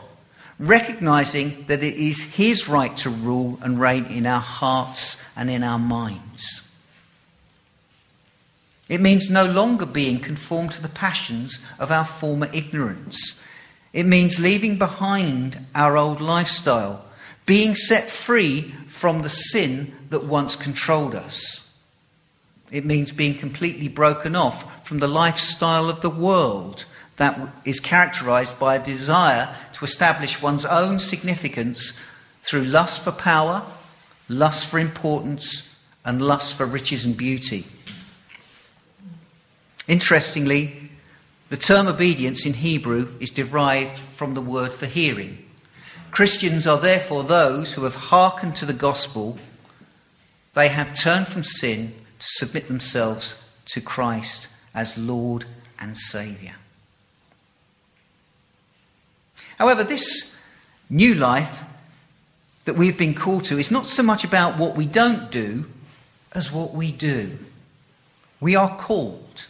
recognizing 0.60 1.66
that 1.68 1.82
it 1.82 1.96
is 1.96 2.22
His 2.22 2.68
right 2.68 2.96
to 2.98 3.10
rule 3.10 3.58
and 3.62 3.80
reign 3.80 4.06
in 4.06 4.26
our 4.26 4.42
hearts 4.42 5.22
and 5.36 5.50
in 5.50 5.64
our 5.64 5.80
minds. 5.80 6.70
It 8.90 9.00
means 9.02 9.30
no 9.30 9.46
longer 9.46 9.86
being 9.86 10.20
conformed 10.20 10.74
to 10.74 10.82
the 10.82 10.90
passions 10.90 11.64
of 11.78 11.92
our 11.92 12.06
former 12.06 12.50
ignorance. 12.52 13.42
It 13.94 14.06
means 14.06 14.40
leaving 14.40 14.78
behind 14.78 15.58
our 15.74 15.96
old 15.96 16.22
lifestyle, 16.22 17.06
being 17.46 17.76
set 17.76 18.10
free 18.10 18.74
from 18.88 19.22
the 19.22 19.30
sin 19.30 19.96
that 20.10 20.26
once 20.26 20.56
controlled 20.56 21.16
us. 21.16 21.66
It 22.72 22.86
means 22.86 23.12
being 23.12 23.38
completely 23.38 23.88
broken 23.88 24.36
off 24.36 24.88
from 24.88 25.00
the 25.00 25.08
lifestyle 25.08 25.90
of 25.90 26.02
the 26.02 26.10
world 26.10 26.86
that 27.18 27.40
is 27.66 27.80
characterized 27.80 28.60
by 28.60 28.76
a 28.76 28.84
desire 28.84 29.54
to 29.80 29.86
establish 29.86 30.42
one's 30.42 30.66
own 30.66 31.00
significance 31.00 31.98
through 32.44 32.66
lust 32.66 33.02
for 33.02 33.14
power, 33.14 33.64
lust 34.28 34.68
for 34.68 34.78
importance, 34.78 35.74
and 36.04 36.22
lust 36.22 36.58
for 36.58 36.66
riches 36.66 37.06
and 37.06 37.16
beauty. 37.16 37.66
Interestingly, 39.88 40.90
the 41.48 41.58
term 41.58 41.88
obedience 41.88 42.46
in 42.46 42.54
Hebrew 42.54 43.08
is 43.22 43.32
derived 43.32 43.98
from 43.98 44.34
the 44.34 44.42
word 44.42 44.74
for 44.74 44.86
hearing. 44.86 45.38
Christians 46.12 46.68
are 46.68 46.80
therefore 46.80 47.24
those 47.24 47.72
who 47.72 47.86
have 47.86 47.96
hearkened 47.96 48.58
to 48.58 48.66
the 48.66 48.74
gospel, 48.74 49.38
they 50.56 50.68
have 50.68 50.94
turned 50.94 51.28
from 51.28 51.44
sin 51.46 51.94
to 52.20 52.28
submit 52.28 52.68
themselves 52.68 53.42
to 53.68 53.82
Christ 53.82 54.50
as 54.76 54.98
Lord 54.98 55.46
and 55.80 55.98
Saviour. 55.98 56.54
However, 59.60 59.84
this 59.84 60.34
new 60.90 61.16
life 61.16 61.64
that 62.64 62.76
we've 62.76 62.98
been 62.98 63.14
called 63.14 63.44
to 63.46 63.60
is 63.60 63.72
not 63.72 63.86
so 63.86 64.04
much 64.04 64.24
about 64.24 64.58
what 64.58 64.78
we 64.78 64.86
don't 64.86 65.30
do 65.30 65.66
as 66.34 66.52
what 66.52 66.74
we 66.74 66.94
do. 66.94 67.38
We 68.40 68.56
are 68.56 68.78
called, 68.78 69.46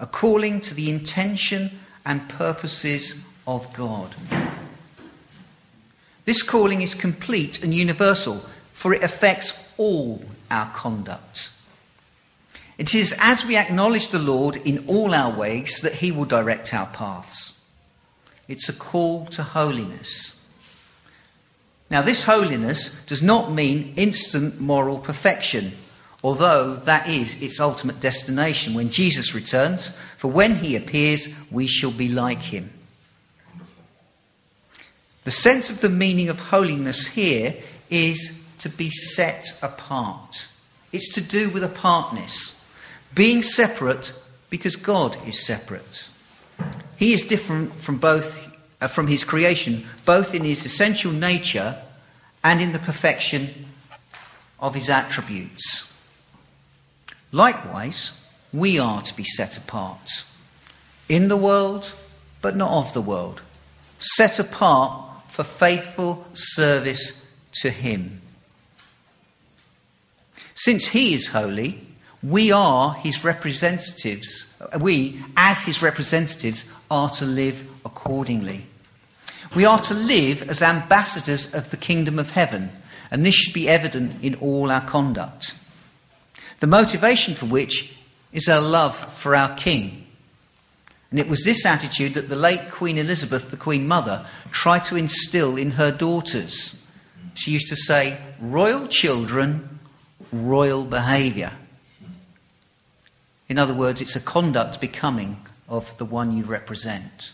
a 0.00 0.06
calling 0.06 0.62
to 0.62 0.74
the 0.74 0.88
intention 0.88 1.78
and 2.06 2.26
purposes 2.26 3.22
of 3.46 3.70
God. 3.74 4.14
This 6.24 6.42
calling 6.42 6.80
is 6.80 6.94
complete 6.94 7.62
and 7.62 7.74
universal, 7.74 8.36
for 8.72 8.94
it 8.94 9.02
affects 9.02 9.74
all 9.76 10.24
our 10.50 10.70
conduct. 10.70 11.50
It 12.78 12.94
is 12.94 13.14
as 13.18 13.44
we 13.44 13.58
acknowledge 13.58 14.08
the 14.08 14.18
Lord 14.18 14.56
in 14.56 14.86
all 14.86 15.12
our 15.12 15.36
ways 15.36 15.80
that 15.82 15.92
He 15.92 16.12
will 16.12 16.24
direct 16.24 16.72
our 16.72 16.86
paths. 16.86 17.61
It's 18.48 18.68
a 18.68 18.72
call 18.72 19.26
to 19.26 19.42
holiness. 19.42 20.38
Now, 21.90 22.02
this 22.02 22.24
holiness 22.24 23.04
does 23.04 23.22
not 23.22 23.52
mean 23.52 23.94
instant 23.96 24.60
moral 24.60 24.98
perfection, 24.98 25.72
although 26.24 26.74
that 26.74 27.08
is 27.08 27.42
its 27.42 27.60
ultimate 27.60 28.00
destination 28.00 28.74
when 28.74 28.90
Jesus 28.90 29.34
returns, 29.34 29.96
for 30.16 30.30
when 30.30 30.54
He 30.56 30.76
appears, 30.76 31.28
we 31.50 31.66
shall 31.66 31.90
be 31.90 32.08
like 32.08 32.40
Him. 32.40 32.70
The 35.24 35.30
sense 35.30 35.70
of 35.70 35.80
the 35.80 35.88
meaning 35.88 36.30
of 36.30 36.40
holiness 36.40 37.06
here 37.06 37.54
is 37.90 38.42
to 38.60 38.68
be 38.68 38.90
set 38.90 39.58
apart. 39.62 40.48
It's 40.92 41.14
to 41.14 41.20
do 41.20 41.50
with 41.50 41.62
apartness 41.62 42.58
being 43.14 43.42
separate 43.42 44.12
because 44.50 44.76
God 44.76 45.16
is 45.26 45.44
separate. 45.44 46.08
He 47.02 47.14
is 47.14 47.22
different 47.22 47.74
from 47.80 47.98
both 47.98 48.48
uh, 48.80 48.86
from 48.86 49.08
his 49.08 49.24
creation, 49.24 49.88
both 50.04 50.36
in 50.36 50.44
his 50.44 50.64
essential 50.64 51.10
nature 51.10 51.76
and 52.44 52.60
in 52.60 52.70
the 52.70 52.78
perfection 52.78 53.66
of 54.60 54.76
his 54.76 54.88
attributes. 54.88 55.92
Likewise, 57.32 58.12
we 58.52 58.78
are 58.78 59.02
to 59.02 59.16
be 59.16 59.24
set 59.24 59.56
apart 59.56 60.22
in 61.08 61.26
the 61.26 61.36
world, 61.36 61.92
but 62.40 62.54
not 62.54 62.70
of 62.70 62.94
the 62.94 63.02
world, 63.02 63.42
set 63.98 64.38
apart 64.38 65.04
for 65.28 65.42
faithful 65.42 66.24
service 66.34 67.28
to 67.62 67.68
him. 67.68 68.20
Since 70.54 70.86
he 70.86 71.14
is 71.14 71.26
holy, 71.26 71.84
we 72.22 72.52
are 72.52 72.94
his 72.94 73.24
representatives. 73.24 74.54
We, 74.78 75.20
as 75.36 75.64
his 75.64 75.82
representatives, 75.82 76.70
are 76.90 77.10
to 77.10 77.24
live 77.24 77.68
accordingly. 77.84 78.64
We 79.56 79.64
are 79.64 79.80
to 79.80 79.94
live 79.94 80.48
as 80.48 80.62
ambassadors 80.62 81.52
of 81.54 81.70
the 81.70 81.76
kingdom 81.76 82.18
of 82.18 82.30
heaven, 82.30 82.70
and 83.10 83.26
this 83.26 83.34
should 83.34 83.54
be 83.54 83.68
evident 83.68 84.22
in 84.22 84.36
all 84.36 84.70
our 84.70 84.80
conduct. 84.80 85.54
The 86.60 86.66
motivation 86.68 87.34
for 87.34 87.46
which 87.46 87.96
is 88.32 88.48
our 88.48 88.60
love 88.60 88.96
for 88.96 89.34
our 89.34 89.54
king. 89.56 90.06
And 91.10 91.18
it 91.18 91.28
was 91.28 91.44
this 91.44 91.66
attitude 91.66 92.14
that 92.14 92.28
the 92.28 92.36
late 92.36 92.70
Queen 92.70 92.96
Elizabeth, 92.96 93.50
the 93.50 93.56
Queen 93.56 93.86
Mother, 93.86 94.24
tried 94.52 94.84
to 94.86 94.96
instill 94.96 95.56
in 95.56 95.72
her 95.72 95.90
daughters. 95.90 96.80
She 97.34 97.50
used 97.50 97.68
to 97.68 97.76
say, 97.76 98.16
Royal 98.40 98.86
children, 98.86 99.80
royal 100.32 100.84
behaviour. 100.84 101.52
In 103.52 103.58
other 103.58 103.74
words, 103.74 104.00
it's 104.00 104.16
a 104.16 104.20
conduct 104.20 104.80
becoming 104.80 105.36
of 105.68 105.94
the 105.98 106.06
one 106.06 106.34
you 106.34 106.42
represent. 106.42 107.32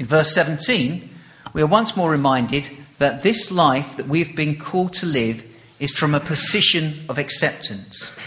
In 0.00 0.06
verse 0.06 0.34
17, 0.34 1.08
we 1.52 1.62
are 1.62 1.66
once 1.68 1.96
more 1.96 2.10
reminded 2.10 2.68
that 2.98 3.22
this 3.22 3.52
life 3.52 3.98
that 3.98 4.08
we've 4.08 4.34
been 4.34 4.58
called 4.58 4.94
to 4.94 5.06
live 5.06 5.44
is 5.78 5.92
from 5.92 6.16
a 6.16 6.18
position 6.18 7.04
of 7.08 7.18
acceptance. 7.18 8.18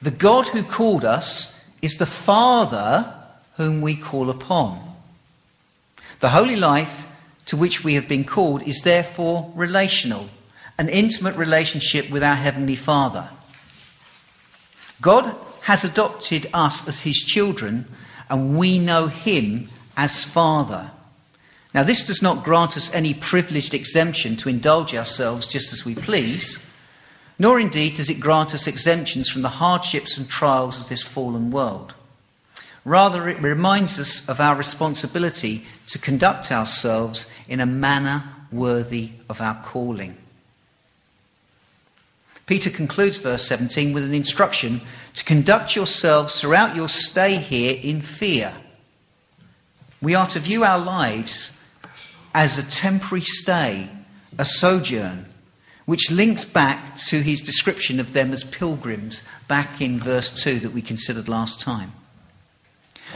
The 0.00 0.12
God 0.12 0.46
who 0.46 0.62
called 0.62 1.04
us 1.04 1.68
is 1.82 1.98
the 1.98 2.06
Father 2.06 3.12
whom 3.56 3.80
we 3.80 3.96
call 3.96 4.30
upon. 4.30 4.80
The 6.20 6.28
holy 6.28 6.54
life 6.54 7.08
to 7.46 7.56
which 7.56 7.82
we 7.82 7.94
have 7.94 8.06
been 8.06 8.22
called 8.22 8.62
is 8.62 8.82
therefore 8.82 9.50
relational, 9.56 10.28
an 10.78 10.88
intimate 10.88 11.34
relationship 11.34 12.08
with 12.08 12.22
our 12.22 12.36
Heavenly 12.36 12.76
Father. 12.76 13.28
God 15.04 15.36
has 15.60 15.84
adopted 15.84 16.48
us 16.54 16.88
as 16.88 16.98
his 16.98 17.18
children, 17.18 17.84
and 18.30 18.58
we 18.58 18.78
know 18.78 19.06
him 19.06 19.68
as 19.98 20.24
Father. 20.24 20.90
Now, 21.74 21.82
this 21.82 22.06
does 22.06 22.22
not 22.22 22.42
grant 22.42 22.78
us 22.78 22.94
any 22.94 23.12
privileged 23.12 23.74
exemption 23.74 24.38
to 24.38 24.48
indulge 24.48 24.94
ourselves 24.94 25.46
just 25.46 25.74
as 25.74 25.84
we 25.84 25.94
please, 25.94 26.58
nor 27.38 27.60
indeed 27.60 27.96
does 27.96 28.08
it 28.08 28.18
grant 28.18 28.54
us 28.54 28.66
exemptions 28.66 29.28
from 29.28 29.42
the 29.42 29.50
hardships 29.50 30.16
and 30.16 30.26
trials 30.26 30.80
of 30.80 30.88
this 30.88 31.02
fallen 31.02 31.50
world. 31.50 31.92
Rather, 32.86 33.28
it 33.28 33.42
reminds 33.42 33.98
us 33.98 34.26
of 34.26 34.40
our 34.40 34.56
responsibility 34.56 35.66
to 35.88 35.98
conduct 35.98 36.50
ourselves 36.50 37.30
in 37.46 37.60
a 37.60 37.66
manner 37.66 38.22
worthy 38.50 39.10
of 39.28 39.42
our 39.42 39.62
calling. 39.64 40.16
Peter 42.46 42.68
concludes 42.68 43.16
verse 43.16 43.46
17 43.46 43.94
with 43.94 44.04
an 44.04 44.14
instruction 44.14 44.80
to 45.14 45.24
conduct 45.24 45.74
yourselves 45.74 46.40
throughout 46.40 46.76
your 46.76 46.88
stay 46.88 47.36
here 47.36 47.78
in 47.82 48.02
fear. 48.02 48.52
We 50.02 50.14
are 50.14 50.26
to 50.28 50.38
view 50.38 50.64
our 50.64 50.78
lives 50.78 51.58
as 52.34 52.58
a 52.58 52.70
temporary 52.70 53.22
stay, 53.22 53.88
a 54.36 54.44
sojourn, 54.44 55.24
which 55.86 56.10
links 56.10 56.44
back 56.44 56.98
to 56.98 57.22
his 57.22 57.40
description 57.40 58.00
of 58.00 58.12
them 58.12 58.32
as 58.32 58.44
pilgrims 58.44 59.26
back 59.48 59.80
in 59.80 59.98
verse 59.98 60.42
2 60.42 60.60
that 60.60 60.72
we 60.72 60.82
considered 60.82 61.28
last 61.28 61.60
time. 61.60 61.92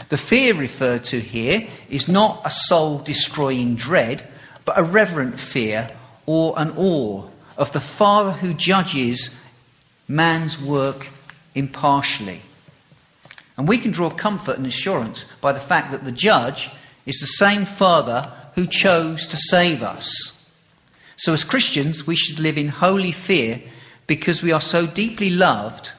The 0.09 0.17
fear 0.17 0.55
referred 0.55 1.05
to 1.07 1.21
here 1.21 1.67
is 1.91 2.09
not 2.09 2.43
a 2.47 2.51
soul 2.51 2.99
destroying 2.99 3.77
dread, 3.77 4.27
but 4.65 4.79
a 4.79 4.83
reverent 4.83 5.39
fear 5.39 5.91
or 6.25 6.59
an 6.59 6.73
awe 6.77 7.29
of 7.59 7.73
the 7.73 7.81
Father 7.81 8.31
who 8.31 8.55
judges 8.55 9.39
man's 10.07 10.59
work 10.59 11.09
impartially. 11.55 12.41
And 13.57 13.67
we 13.67 13.79
can 13.79 13.91
draw 13.91 14.09
comfort 14.09 14.57
and 14.57 14.67
assurance 14.67 15.27
by 15.41 15.53
the 15.53 15.61
fact 15.61 15.91
that 15.91 16.05
the 16.05 16.13
judge 16.13 16.71
is 17.05 17.19
the 17.19 17.27
same 17.27 17.65
Father 17.65 18.33
who 18.55 18.67
chose 18.67 19.27
to 19.27 19.37
save 19.37 19.83
us. 19.83 20.35
So, 21.17 21.33
as 21.33 21.43
Christians, 21.43 22.07
we 22.07 22.15
should 22.15 22.39
live 22.39 22.57
in 22.57 22.69
holy 22.69 23.11
fear 23.11 23.61
because 24.07 24.41
we 24.41 24.53
are 24.53 24.61
so 24.61 24.87
deeply 24.87 25.31
loved, 25.31 25.91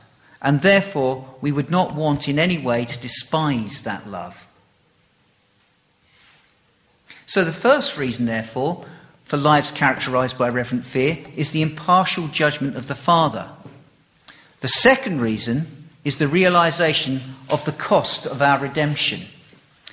and 0.41 0.61
therefore 0.61 1.27
we 1.41 1.51
would 1.51 1.69
not 1.69 1.93
want 1.93 2.29
in 2.29 2.39
any 2.39 2.57
way 2.57 2.85
to 2.85 2.99
despise 2.99 3.83
that 3.83 4.07
love. 4.07 4.47
So, 7.27 7.43
the 7.43 7.51
first 7.51 7.97
reason, 7.97 8.25
therefore, 8.25 8.85
for 9.29 9.37
lives 9.37 9.69
characterized 9.69 10.39
by 10.39 10.49
reverent 10.49 10.83
fear 10.83 11.15
is 11.35 11.51
the 11.51 11.61
impartial 11.61 12.27
judgment 12.29 12.75
of 12.75 12.87
the 12.87 12.95
Father. 12.95 13.47
The 14.61 14.67
second 14.67 15.21
reason 15.21 15.67
is 16.03 16.17
the 16.17 16.27
realization 16.27 17.21
of 17.47 17.63
the 17.63 17.71
cost 17.71 18.25
of 18.25 18.41
our 18.41 18.57
redemption, 18.57 19.21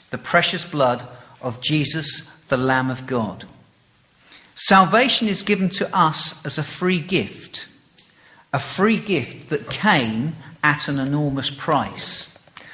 the 0.08 0.16
precious 0.16 0.64
blood 0.64 1.06
of 1.42 1.60
Jesus, 1.60 2.22
the 2.48 2.56
Lamb 2.56 2.88
of 2.88 3.06
God. 3.06 3.44
Salvation 4.54 5.28
is 5.28 5.42
given 5.42 5.68
to 5.68 5.94
us 5.94 6.46
as 6.46 6.56
a 6.56 6.62
free 6.62 6.98
gift, 6.98 7.68
a 8.54 8.58
free 8.58 8.98
gift 8.98 9.50
that 9.50 9.68
came 9.68 10.34
at 10.64 10.88
an 10.88 10.98
enormous 10.98 11.50
price. 11.50 12.32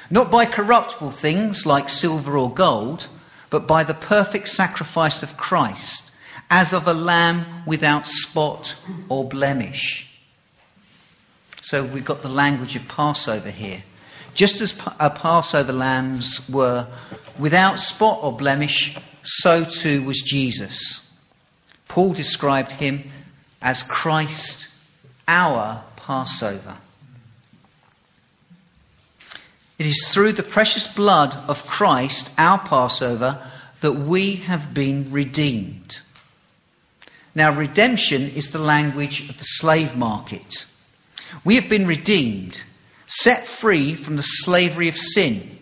Not 0.09 0.31
by 0.31 0.45
corruptible 0.45 1.11
things 1.11 1.65
like 1.65 1.89
silver 1.89 2.37
or 2.37 2.53
gold, 2.53 3.05
but 3.49 3.67
by 3.67 3.83
the 3.83 3.93
perfect 3.93 4.47
sacrifice 4.47 5.23
of 5.23 5.35
Christ, 5.35 6.11
as 6.49 6.73
of 6.73 6.87
a 6.87 6.93
lamb 6.93 7.45
without 7.65 8.07
spot 8.07 8.75
or 9.09 9.27
blemish. 9.27 10.09
So 11.61 11.83
we've 11.83 12.05
got 12.05 12.21
the 12.21 12.29
language 12.29 12.75
of 12.75 12.87
Passover 12.87 13.49
here. 13.49 13.83
Just 14.33 14.61
as 14.61 14.79
uh, 14.99 15.09
Passover 15.09 15.73
lambs 15.73 16.49
were 16.49 16.87
without 17.39 17.79
spot 17.79 18.19
or 18.21 18.33
blemish, 18.33 18.97
so 19.23 19.63
too 19.63 20.03
was 20.03 20.21
Jesus. 20.21 21.09
Paul 21.87 22.13
described 22.13 22.71
him 22.71 23.11
as 23.61 23.83
Christ, 23.83 24.67
our 25.27 25.83
Passover. 25.95 26.75
It 29.79 29.85
is 29.85 30.07
through 30.07 30.33
the 30.33 30.43
precious 30.43 30.93
blood 30.93 31.33
of 31.47 31.65
Christ, 31.65 32.33
our 32.37 32.59
Passover, 32.59 33.39
that 33.81 33.93
we 33.93 34.35
have 34.35 34.73
been 34.73 35.11
redeemed. 35.11 35.99
Now, 37.35 37.51
redemption 37.51 38.21
is 38.21 38.51
the 38.51 38.59
language 38.59 39.29
of 39.29 39.37
the 39.37 39.43
slave 39.43 39.95
market. 39.95 40.65
We 41.43 41.55
have 41.55 41.67
been 41.67 41.87
redeemed, 41.87 42.61
set 43.07 43.47
free 43.47 43.95
from 43.95 44.17
the 44.17 44.23
slavery 44.23 44.87
of 44.87 44.97
sin. 44.97 45.57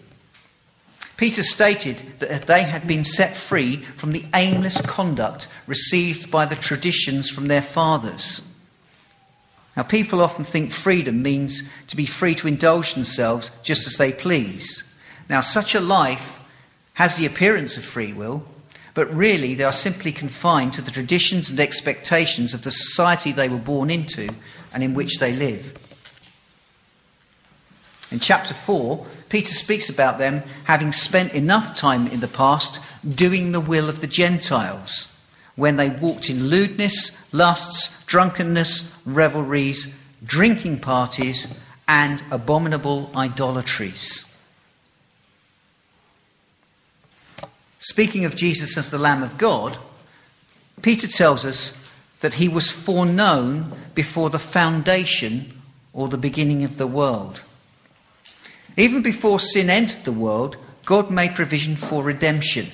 Peter 1.16 1.44
stated 1.44 1.98
that 2.20 2.48
they 2.48 2.64
had 2.64 2.88
been 2.88 3.04
set 3.04 3.36
free 3.36 3.78
from 3.78 4.12
the 4.12 4.26
aimless 4.34 4.82
conduct 4.82 5.48
received 5.68 6.32
by 6.32 6.46
the 6.46 6.56
traditions 6.56 7.30
from 7.30 7.48
their 7.48 7.62
fathers. 7.62 8.42
Now, 9.78 9.84
people 9.84 10.22
often 10.22 10.44
think 10.44 10.72
freedom 10.72 11.22
means 11.22 11.64
to 11.88 11.96
be 11.96 12.06
free 12.06 12.36
to 12.36 12.48
indulge 12.48 12.96
themselves 12.96 13.50
just 13.64 13.88
as 13.88 13.94
they 13.94 14.12
please. 14.12 14.94
Now, 15.30 15.40
such 15.40 15.76
a 15.76 15.80
life 15.80 16.40
has 16.94 17.16
the 17.16 17.28
appearance 17.28 17.78
of 17.78 17.86
free 17.86 18.12
will, 18.12 18.44
but 18.94 19.14
really 19.14 19.56
they 19.56 19.64
are 19.64 19.74
simply 19.74 20.12
confined 20.12 20.74
to 20.74 20.82
the 20.82 20.92
traditions 20.92 21.50
and 21.50 21.60
expectations 21.60 22.54
of 22.54 22.64
the 22.64 22.72
society 22.72 23.32
they 23.32 23.50
were 23.50 23.58
born 23.58 23.90
into 23.90 24.30
and 24.74 24.84
in 24.84 24.94
which 24.94 25.20
they 25.20 25.34
live. 25.34 25.78
In 28.12 28.20
chapter 28.20 28.54
4, 28.54 29.06
Peter 29.30 29.54
speaks 29.54 29.90
about 29.90 30.18
them 30.18 30.44
having 30.66 30.92
spent 30.92 31.34
enough 31.34 31.76
time 31.76 32.08
in 32.08 32.20
the 32.20 32.28
past 32.28 32.80
doing 33.08 33.52
the 33.52 33.62
will 33.62 33.88
of 33.88 34.02
the 34.02 34.08
Gentiles 34.08 35.08
when 35.56 35.78
they 35.78 35.90
walked 35.90 36.30
in 36.30 36.48
lewdness, 36.48 37.34
lusts, 37.34 38.04
drunkenness, 38.06 38.94
revelries, 39.06 39.94
drinking 40.24 40.80
parties, 40.80 41.58
and 41.88 42.22
abominable 42.32 43.12
idolatries. 43.16 44.31
Speaking 47.82 48.26
of 48.26 48.36
Jesus 48.36 48.78
as 48.78 48.92
the 48.92 49.00
Lamb 49.00 49.24
of 49.24 49.40
God, 49.40 49.76
Peter 50.84 51.08
tells 51.08 51.46
us 51.46 51.76
that 52.20 52.36
he 52.36 52.48
was 52.48 52.70
foreknown 52.70 53.74
before 53.96 54.30
the 54.30 54.38
foundation 54.40 55.60
or 55.92 56.08
the 56.08 56.18
beginning 56.18 56.64
of 56.64 56.78
the 56.78 56.86
world. 56.86 57.42
Even 58.78 59.02
before 59.02 59.40
sin 59.40 59.72
entered 59.72 60.04
the 60.04 60.12
world, 60.12 60.58
God 60.86 61.10
made 61.10 61.34
provision 61.34 61.76
for 61.76 62.04
redemption. 62.04 62.68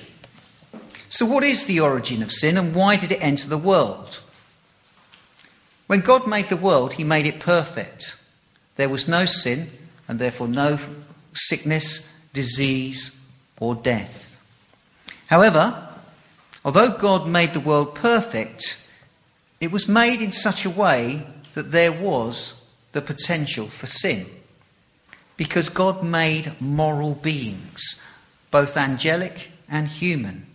So, 1.08 1.24
what 1.24 1.42
is 1.42 1.64
the 1.64 1.80
origin 1.80 2.22
of 2.22 2.30
sin 2.30 2.58
and 2.58 2.74
why 2.74 2.96
did 2.96 3.10
it 3.10 3.22
enter 3.22 3.48
the 3.48 3.56
world? 3.56 4.20
When 5.86 6.00
God 6.00 6.26
made 6.26 6.50
the 6.50 6.56
world, 6.56 6.92
he 6.92 7.02
made 7.02 7.24
it 7.24 7.40
perfect. 7.40 8.22
There 8.76 8.90
was 8.90 9.08
no 9.08 9.24
sin 9.24 9.70
and 10.06 10.18
therefore 10.18 10.48
no 10.48 10.78
sickness, 11.32 12.06
disease, 12.34 13.18
or 13.58 13.74
death. 13.74 14.27
However, 15.28 15.86
although 16.64 16.96
God 16.96 17.28
made 17.28 17.52
the 17.52 17.60
world 17.60 17.94
perfect, 17.94 18.82
it 19.60 19.70
was 19.70 19.86
made 19.86 20.22
in 20.22 20.32
such 20.32 20.64
a 20.64 20.70
way 20.70 21.22
that 21.52 21.70
there 21.70 21.92
was 21.92 22.58
the 22.92 23.02
potential 23.02 23.66
for 23.66 23.86
sin. 23.86 24.26
Because 25.36 25.68
God 25.68 26.02
made 26.02 26.60
moral 26.60 27.12
beings, 27.12 28.02
both 28.50 28.78
angelic 28.78 29.50
and 29.68 29.86
human. 29.86 30.46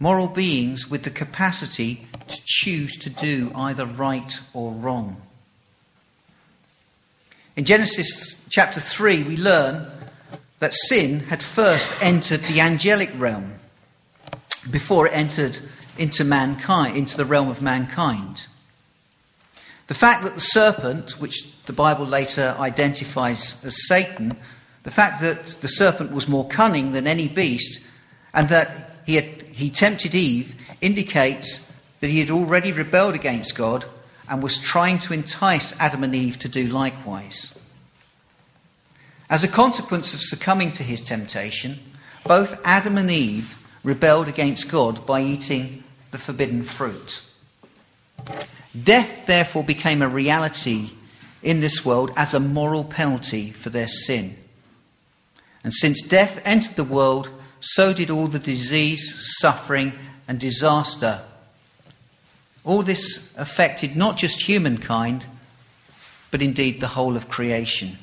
Moral 0.00 0.28
beings 0.28 0.90
with 0.90 1.02
the 1.02 1.10
capacity 1.10 2.06
to 2.28 2.40
choose 2.44 2.96
to 3.00 3.10
do 3.10 3.52
either 3.54 3.84
right 3.84 4.32
or 4.54 4.72
wrong. 4.72 5.20
In 7.54 7.66
Genesis 7.66 8.42
chapter 8.48 8.80
3, 8.80 9.24
we 9.24 9.36
learn 9.36 9.86
that 10.62 10.74
sin 10.74 11.18
had 11.18 11.42
first 11.42 11.90
entered 12.00 12.38
the 12.42 12.60
angelic 12.60 13.10
realm 13.16 13.52
before 14.70 15.08
it 15.08 15.10
entered 15.10 15.58
into 15.98 16.22
mankind, 16.22 16.96
into 16.96 17.16
the 17.16 17.24
realm 17.24 17.48
of 17.48 17.60
mankind. 17.60 18.46
The 19.88 19.94
fact 19.94 20.22
that 20.22 20.34
the 20.34 20.40
serpent, 20.40 21.20
which 21.20 21.60
the 21.64 21.72
Bible 21.72 22.06
later 22.06 22.54
identifies 22.60 23.64
as 23.64 23.88
Satan, 23.88 24.36
the 24.84 24.92
fact 24.92 25.22
that 25.22 25.46
the 25.46 25.66
serpent 25.66 26.12
was 26.12 26.28
more 26.28 26.46
cunning 26.46 26.92
than 26.92 27.08
any 27.08 27.26
beast 27.26 27.84
and 28.32 28.48
that 28.50 29.00
he, 29.04 29.16
had, 29.16 29.24
he 29.24 29.68
tempted 29.68 30.14
Eve 30.14 30.54
indicates 30.80 31.72
that 31.98 32.08
he 32.08 32.20
had 32.20 32.30
already 32.30 32.70
rebelled 32.70 33.16
against 33.16 33.56
God 33.56 33.84
and 34.28 34.40
was 34.40 34.58
trying 34.58 35.00
to 35.00 35.12
entice 35.12 35.76
Adam 35.80 36.04
and 36.04 36.14
Eve 36.14 36.38
to 36.38 36.48
do 36.48 36.68
likewise. 36.68 37.58
As 39.32 39.44
a 39.44 39.48
consequence 39.48 40.12
of 40.12 40.20
succumbing 40.20 40.72
to 40.72 40.82
his 40.82 41.00
temptation, 41.00 41.78
both 42.26 42.60
Adam 42.66 42.98
and 42.98 43.10
Eve 43.10 43.58
rebelled 43.82 44.28
against 44.28 44.70
God 44.70 45.06
by 45.06 45.22
eating 45.22 45.84
the 46.10 46.18
forbidden 46.18 46.62
fruit. 46.62 47.22
Death, 48.78 49.24
therefore, 49.24 49.64
became 49.64 50.02
a 50.02 50.06
reality 50.08 50.90
in 51.42 51.60
this 51.60 51.82
world 51.82 52.12
as 52.14 52.34
a 52.34 52.40
moral 52.40 52.84
penalty 52.84 53.50
for 53.52 53.70
their 53.70 53.88
sin. 53.88 54.36
And 55.64 55.72
since 55.72 56.02
death 56.02 56.42
entered 56.44 56.76
the 56.76 56.84
world, 56.84 57.30
so 57.58 57.94
did 57.94 58.10
all 58.10 58.26
the 58.26 58.38
disease, 58.38 59.38
suffering, 59.40 59.94
and 60.28 60.38
disaster. 60.38 61.22
All 62.64 62.82
this 62.82 63.34
affected 63.38 63.96
not 63.96 64.18
just 64.18 64.42
humankind, 64.42 65.24
but 66.30 66.42
indeed 66.42 66.82
the 66.82 66.86
whole 66.86 67.16
of 67.16 67.30
creation. 67.30 67.96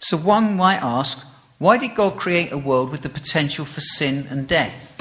So 0.00 0.16
one 0.16 0.56
might 0.56 0.82
ask, 0.82 1.26
why 1.58 1.78
did 1.78 1.94
God 1.94 2.16
create 2.16 2.52
a 2.52 2.58
world 2.58 2.90
with 2.90 3.02
the 3.02 3.08
potential 3.08 3.64
for 3.64 3.80
sin 3.80 4.28
and 4.30 4.46
death? 4.46 5.00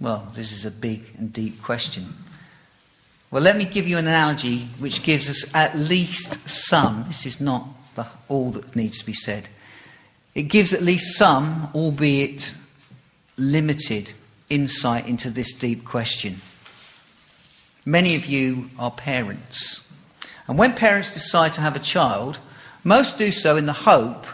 Well, 0.00 0.28
this 0.34 0.52
is 0.52 0.64
a 0.64 0.70
big 0.70 1.10
and 1.18 1.32
deep 1.32 1.62
question. 1.62 2.14
Well, 3.30 3.42
let 3.42 3.56
me 3.56 3.64
give 3.64 3.86
you 3.86 3.98
an 3.98 4.06
analogy 4.06 4.60
which 4.78 5.02
gives 5.02 5.28
us 5.28 5.54
at 5.54 5.76
least 5.76 6.48
some, 6.48 7.04
this 7.08 7.26
is 7.26 7.40
not 7.40 7.66
the, 7.94 8.06
all 8.28 8.52
that 8.52 8.74
needs 8.74 9.00
to 9.00 9.06
be 9.06 9.12
said, 9.12 9.46
it 10.34 10.44
gives 10.44 10.72
at 10.72 10.82
least 10.82 11.18
some, 11.18 11.68
albeit 11.74 12.54
limited, 13.36 14.10
insight 14.48 15.06
into 15.06 15.30
this 15.30 15.52
deep 15.54 15.84
question. 15.84 16.40
Many 17.84 18.14
of 18.14 18.26
you 18.26 18.70
are 18.78 18.90
parents. 18.90 19.86
And 20.46 20.56
when 20.56 20.74
parents 20.74 21.12
decide 21.12 21.54
to 21.54 21.60
have 21.60 21.76
a 21.76 21.80
child, 21.80 22.38
most 22.84 23.18
do 23.18 23.30
so 23.32 23.56
in 23.56 23.66
the 23.66 23.72
hope 23.72 24.26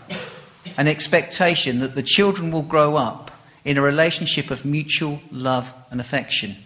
and 0.77 0.89
expectation 0.89 1.81
that 1.81 1.95
the 1.95 2.03
children 2.03 2.51
will 2.51 2.63
grow 2.63 2.97
up 2.97 3.31
in 3.65 3.79
a 3.79 3.83
relationship 3.83 4.51
of 4.51 4.65
mutual 4.65 5.21
love 5.31 5.73
and 5.91 6.01
affection. 6.01 6.57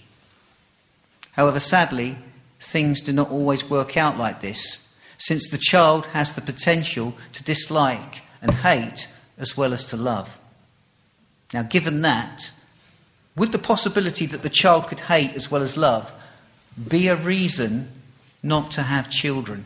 However, 1.32 1.60
sadly, 1.60 2.16
things 2.60 3.02
do 3.02 3.12
not 3.12 3.30
always 3.30 3.68
work 3.68 3.96
out 3.96 4.18
like 4.18 4.40
this, 4.40 4.92
since 5.18 5.50
the 5.50 5.58
child 5.58 6.06
has 6.06 6.32
the 6.32 6.40
potential 6.40 7.14
to 7.34 7.44
dislike 7.44 8.22
and 8.42 8.52
hate 8.52 9.08
as 9.38 9.56
well 9.56 9.72
as 9.72 9.86
to 9.86 9.96
love. 9.96 10.36
Now, 11.54 11.62
given 11.62 12.02
that, 12.02 12.50
would 13.36 13.52
the 13.52 13.58
possibility 13.58 14.26
that 14.26 14.42
the 14.42 14.50
child 14.50 14.88
could 14.88 15.00
hate 15.00 15.34
as 15.34 15.50
well 15.50 15.62
as 15.62 15.76
love 15.76 16.12
be 16.88 17.08
a 17.08 17.16
reason 17.16 17.90
not 18.42 18.72
to 18.72 18.82
have 18.82 19.08
children? 19.08 19.64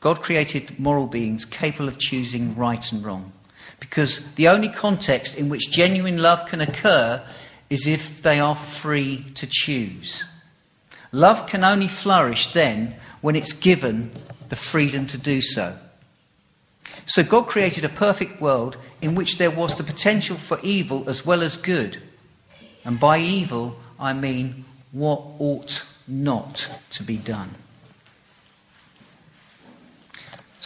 God 0.00 0.22
created 0.22 0.78
moral 0.78 1.06
beings 1.06 1.44
capable 1.44 1.88
of 1.88 1.98
choosing 1.98 2.56
right 2.56 2.92
and 2.92 3.04
wrong. 3.04 3.32
Because 3.80 4.34
the 4.34 4.48
only 4.48 4.68
context 4.68 5.36
in 5.36 5.48
which 5.48 5.70
genuine 5.70 6.18
love 6.18 6.48
can 6.48 6.60
occur 6.60 7.22
is 7.68 7.86
if 7.86 8.22
they 8.22 8.40
are 8.40 8.56
free 8.56 9.24
to 9.36 9.46
choose. 9.50 10.24
Love 11.12 11.48
can 11.48 11.64
only 11.64 11.88
flourish 11.88 12.52
then 12.52 12.94
when 13.20 13.36
it's 13.36 13.54
given 13.54 14.10
the 14.48 14.56
freedom 14.56 15.06
to 15.06 15.18
do 15.18 15.40
so. 15.40 15.76
So 17.06 17.22
God 17.22 17.46
created 17.46 17.84
a 17.84 17.88
perfect 17.88 18.40
world 18.40 18.76
in 19.00 19.14
which 19.14 19.38
there 19.38 19.50
was 19.50 19.76
the 19.76 19.84
potential 19.84 20.36
for 20.36 20.58
evil 20.62 21.08
as 21.08 21.24
well 21.24 21.42
as 21.42 21.56
good. 21.56 22.00
And 22.84 22.98
by 22.98 23.18
evil, 23.18 23.78
I 23.98 24.12
mean 24.12 24.64
what 24.92 25.20
ought 25.38 25.84
not 26.08 26.68
to 26.92 27.02
be 27.02 27.16
done. 27.16 27.50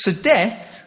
So 0.00 0.12
death, 0.12 0.82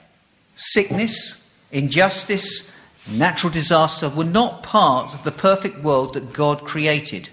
sickness, 0.56 1.48
injustice, 1.72 2.74
natural 3.08 3.54
disaster 3.54 4.10
were 4.10 4.24
not 4.24 4.64
part 4.64 5.14
of 5.14 5.24
the 5.24 5.32
perfect 5.32 5.84
world 5.84 6.16
that 6.16 6.34
God 6.34 6.64
created, 6.64 7.30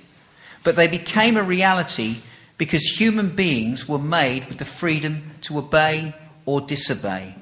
but 0.62 0.76
they 0.76 0.88
became 0.88 1.38
a 1.38 1.42
reality 1.42 2.16
because 2.58 2.84
human 2.84 3.30
beings 3.34 3.88
were 3.88 3.98
made 3.98 4.44
with 4.44 4.58
the 4.58 4.66
freedom 4.66 5.22
to 5.40 5.56
obey 5.56 6.14
or 6.44 6.60
disobey. 6.60 7.34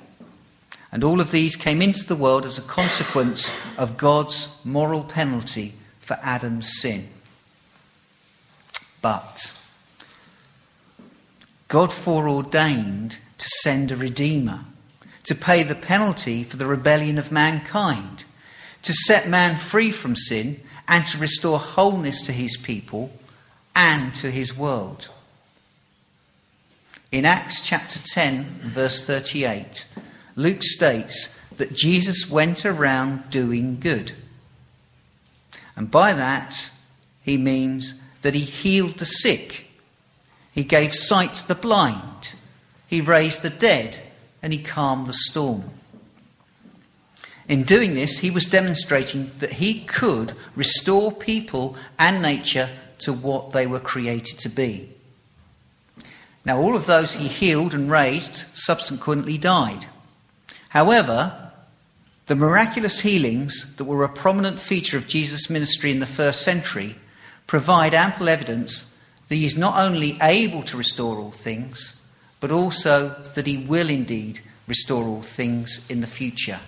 And 0.93 1.03
all 1.03 1.21
of 1.21 1.33
these 1.33 1.57
came 1.57 1.83
into 1.83 2.07
the 2.07 2.15
world 2.15 2.45
as 2.45 2.59
a 2.59 2.63
consequence 2.63 3.51
of 3.77 3.97
God's 3.97 4.57
moral 4.65 5.03
penalty 5.03 5.75
for 5.99 6.17
Adam's 6.23 6.79
sin. 6.81 7.09
But 9.03 9.53
God 11.67 11.93
foreordained 11.93 13.19
to 13.49 13.55
send 13.63 13.91
a 13.91 13.97
Redeemer 13.97 14.61
to 15.25 15.35
pay 15.35 15.63
the 15.63 15.75
penalty 15.75 16.45
for 16.45 16.57
the 16.57 16.67
rebellion 16.67 17.19
of 17.19 17.33
mankind, 17.33 18.25
to 18.83 18.93
set 18.93 19.29
man 19.29 19.57
free 19.57 19.91
from 19.91 20.17
sin, 20.17 20.61
and 20.87 21.07
to 21.07 21.19
restore 21.19 21.59
wholeness 21.59 22.23
to 22.23 22.33
his 22.33 22.57
people 22.57 23.11
and 23.75 24.15
to 24.15 24.31
his 24.31 24.57
world. 24.57 25.09
In 27.11 27.25
Acts 27.25 27.63
chapter 27.63 27.99
10, 27.99 28.61
verse 28.65 29.07
38, 29.07 29.87
Luke 30.37 30.63
states 30.63 31.39
that 31.57 31.75
Jesus 31.75 32.31
went 32.31 32.67
around 32.67 33.31
doing 33.31 33.81
good. 33.81 34.13
And 35.75 35.91
by 35.91 36.13
that, 36.15 36.71
he 37.23 37.37
means 37.37 37.95
that 38.23 38.35
he 38.35 38.41
healed 38.41 38.99
the 38.99 39.07
sick, 39.07 39.67
he 40.55 40.65
gave 40.65 40.95
sight 40.95 41.35
to 41.35 41.49
the 41.49 41.55
blind, 41.55 42.33
he 42.89 43.03
raised 43.03 43.43
the 43.43 43.51
dead, 43.51 43.97
and 44.43 44.53
he 44.53 44.63
calmed 44.63 45.07
the 45.07 45.15
storm. 45.15 45.63
In 47.47 47.63
doing 47.63 47.95
this, 47.95 48.19
he 48.19 48.31
was 48.31 48.47
demonstrating 48.47 49.31
that 49.39 49.53
he 49.53 49.81
could 49.85 50.33
restore 50.57 51.13
people 51.13 51.77
and 51.99 52.21
nature 52.21 52.69
to 53.01 53.13
what 53.13 53.53
they 53.53 53.67
were 53.67 53.81
created 53.81 54.41
to 54.41 54.49
be. 54.49 54.91
Now, 56.45 56.59
all 56.59 56.77
of 56.77 56.87
those 56.87 57.13
he 57.13 57.29
healed 57.29 57.75
and 57.75 57.91
raised 57.91 58.35
subsequently 58.57 59.39
died. 59.39 59.85
However, 60.71 61.53
the 62.27 62.37
miraculous 62.37 63.01
healings 63.01 63.77
that 63.77 63.85
were 63.85 64.05
a 64.05 64.09
prominent 64.09 64.61
feature 64.61 64.97
of 64.97 65.09
Jesus' 65.09 65.51
ministry 65.51 65.91
in 65.91 66.01
the 66.01 66.07
first 66.07 66.43
century 66.43 66.97
provide 67.47 67.95
ample 67.95 68.29
evidence 68.29 68.95
that 69.29 69.35
he 69.35 69.47
is 69.47 69.57
not 69.57 69.79
only 69.79 70.19
able 70.23 70.63
to 70.65 70.77
restore 70.77 71.19
all 71.19 71.31
things, 71.31 72.03
but 72.41 72.51
also 72.51 73.09
that 73.35 73.47
he 73.47 73.57
will 73.57 73.89
indeed 73.89 74.41
restore 74.67 75.05
all 75.05 75.23
things 75.23 75.85
in 75.89 76.01
the 76.01 76.07
future. 76.07 76.61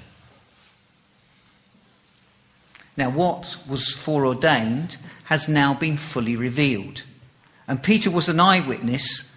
Now, 2.97 3.11
what 3.11 3.57
was 3.69 3.93
foreordained 3.93 4.97
has 5.25 5.49
now 5.49 5.75
been 5.75 5.97
fully 5.97 6.37
revealed. 6.37 7.03
And 7.69 7.83
Peter 7.83 8.11
was 8.11 8.29
an 8.29 8.41
eyewitness, 8.41 9.35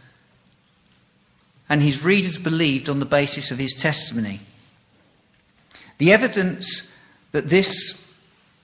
and 1.69 1.82
his 1.82 2.04
readers 2.04 2.38
believed 2.38 2.89
on 2.89 3.00
the 3.00 3.06
basis 3.06 3.52
of 3.52 3.60
his 3.60 3.74
testimony. 3.74 4.39
The 6.00 6.13
evidence 6.13 6.93
that 7.32 7.48
this 7.48 8.12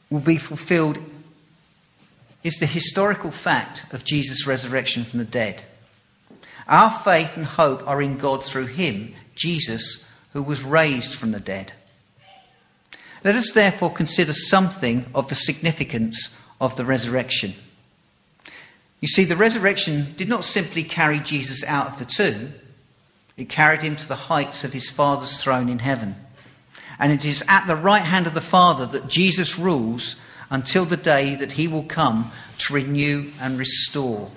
will 0.10 0.20
be 0.22 0.38
fulfilled 0.38 0.98
is 2.44 2.58
the 2.58 2.66
historical 2.66 3.32
fact 3.32 3.86
of 3.94 4.04
Jesus' 4.04 4.48
resurrection 4.48 5.04
from 5.06 5.20
the 5.20 5.26
dead. 5.26 5.64
Our 6.70 6.92
faith 6.92 7.36
and 7.36 7.48
hope 7.48 7.88
are 7.88 8.00
in 8.00 8.18
God 8.18 8.44
through 8.44 8.68
him, 8.68 9.16
Jesus, 9.34 10.08
who 10.34 10.44
was 10.44 10.64
raised 10.64 11.16
from 11.16 11.32
the 11.32 11.40
dead. 11.40 11.74
Let 13.24 13.34
us 13.34 13.54
therefore 13.54 13.92
consider 13.92 14.34
something 14.34 15.04
of 15.16 15.28
the 15.30 15.36
significance 15.36 16.38
of 16.62 16.76
the 16.76 16.86
resurrection. 16.86 17.56
You 19.02 19.08
see, 19.08 19.26
the 19.26 19.36
resurrection 19.36 20.14
did 20.16 20.30
not 20.30 20.44
simply 20.44 20.84
carry 20.84 21.20
Jesus 21.20 21.64
out 21.64 21.88
of 21.88 21.98
the 21.98 22.06
tomb, 22.06 22.54
it 23.36 23.50
carried 23.50 23.82
him 23.82 23.96
to 23.96 24.08
the 24.08 24.16
heights 24.16 24.64
of 24.64 24.72
his 24.72 24.92
Father's 24.92 25.42
throne 25.42 25.70
in 25.70 25.80
heaven. 25.80 26.16
And 27.00 27.12
it 27.12 27.26
is 27.26 27.44
at 27.48 27.66
the 27.66 27.76
right 27.76 28.04
hand 28.04 28.28
of 28.28 28.36
the 28.36 28.42
Father 28.42 28.86
that 28.86 29.08
Jesus 29.08 29.58
rules 29.58 30.18
until 30.52 30.86
the 30.86 30.98
day 30.98 31.36
that 31.36 31.52
he 31.52 31.68
will 31.68 31.84
come 31.84 32.32
to 32.60 32.74
renew 32.74 33.32
and 33.42 33.58
restore 33.58 34.30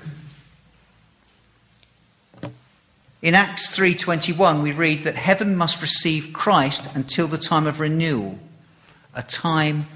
In 3.23 3.37
Acts 3.37 3.69
3:21 3.77 4.63
we 4.63 4.73
read 4.73 5.05
that 5.05 5.15
heaven 5.15 5.57
must 5.57 5.81
receive 5.81 6.33
Christ 6.33 6.97
until 6.97 7.29
the 7.29 7.39
time 7.39 7.69
of 7.69 7.79
renewal, 7.79 8.37
a 9.15 9.23
time 9.23 9.87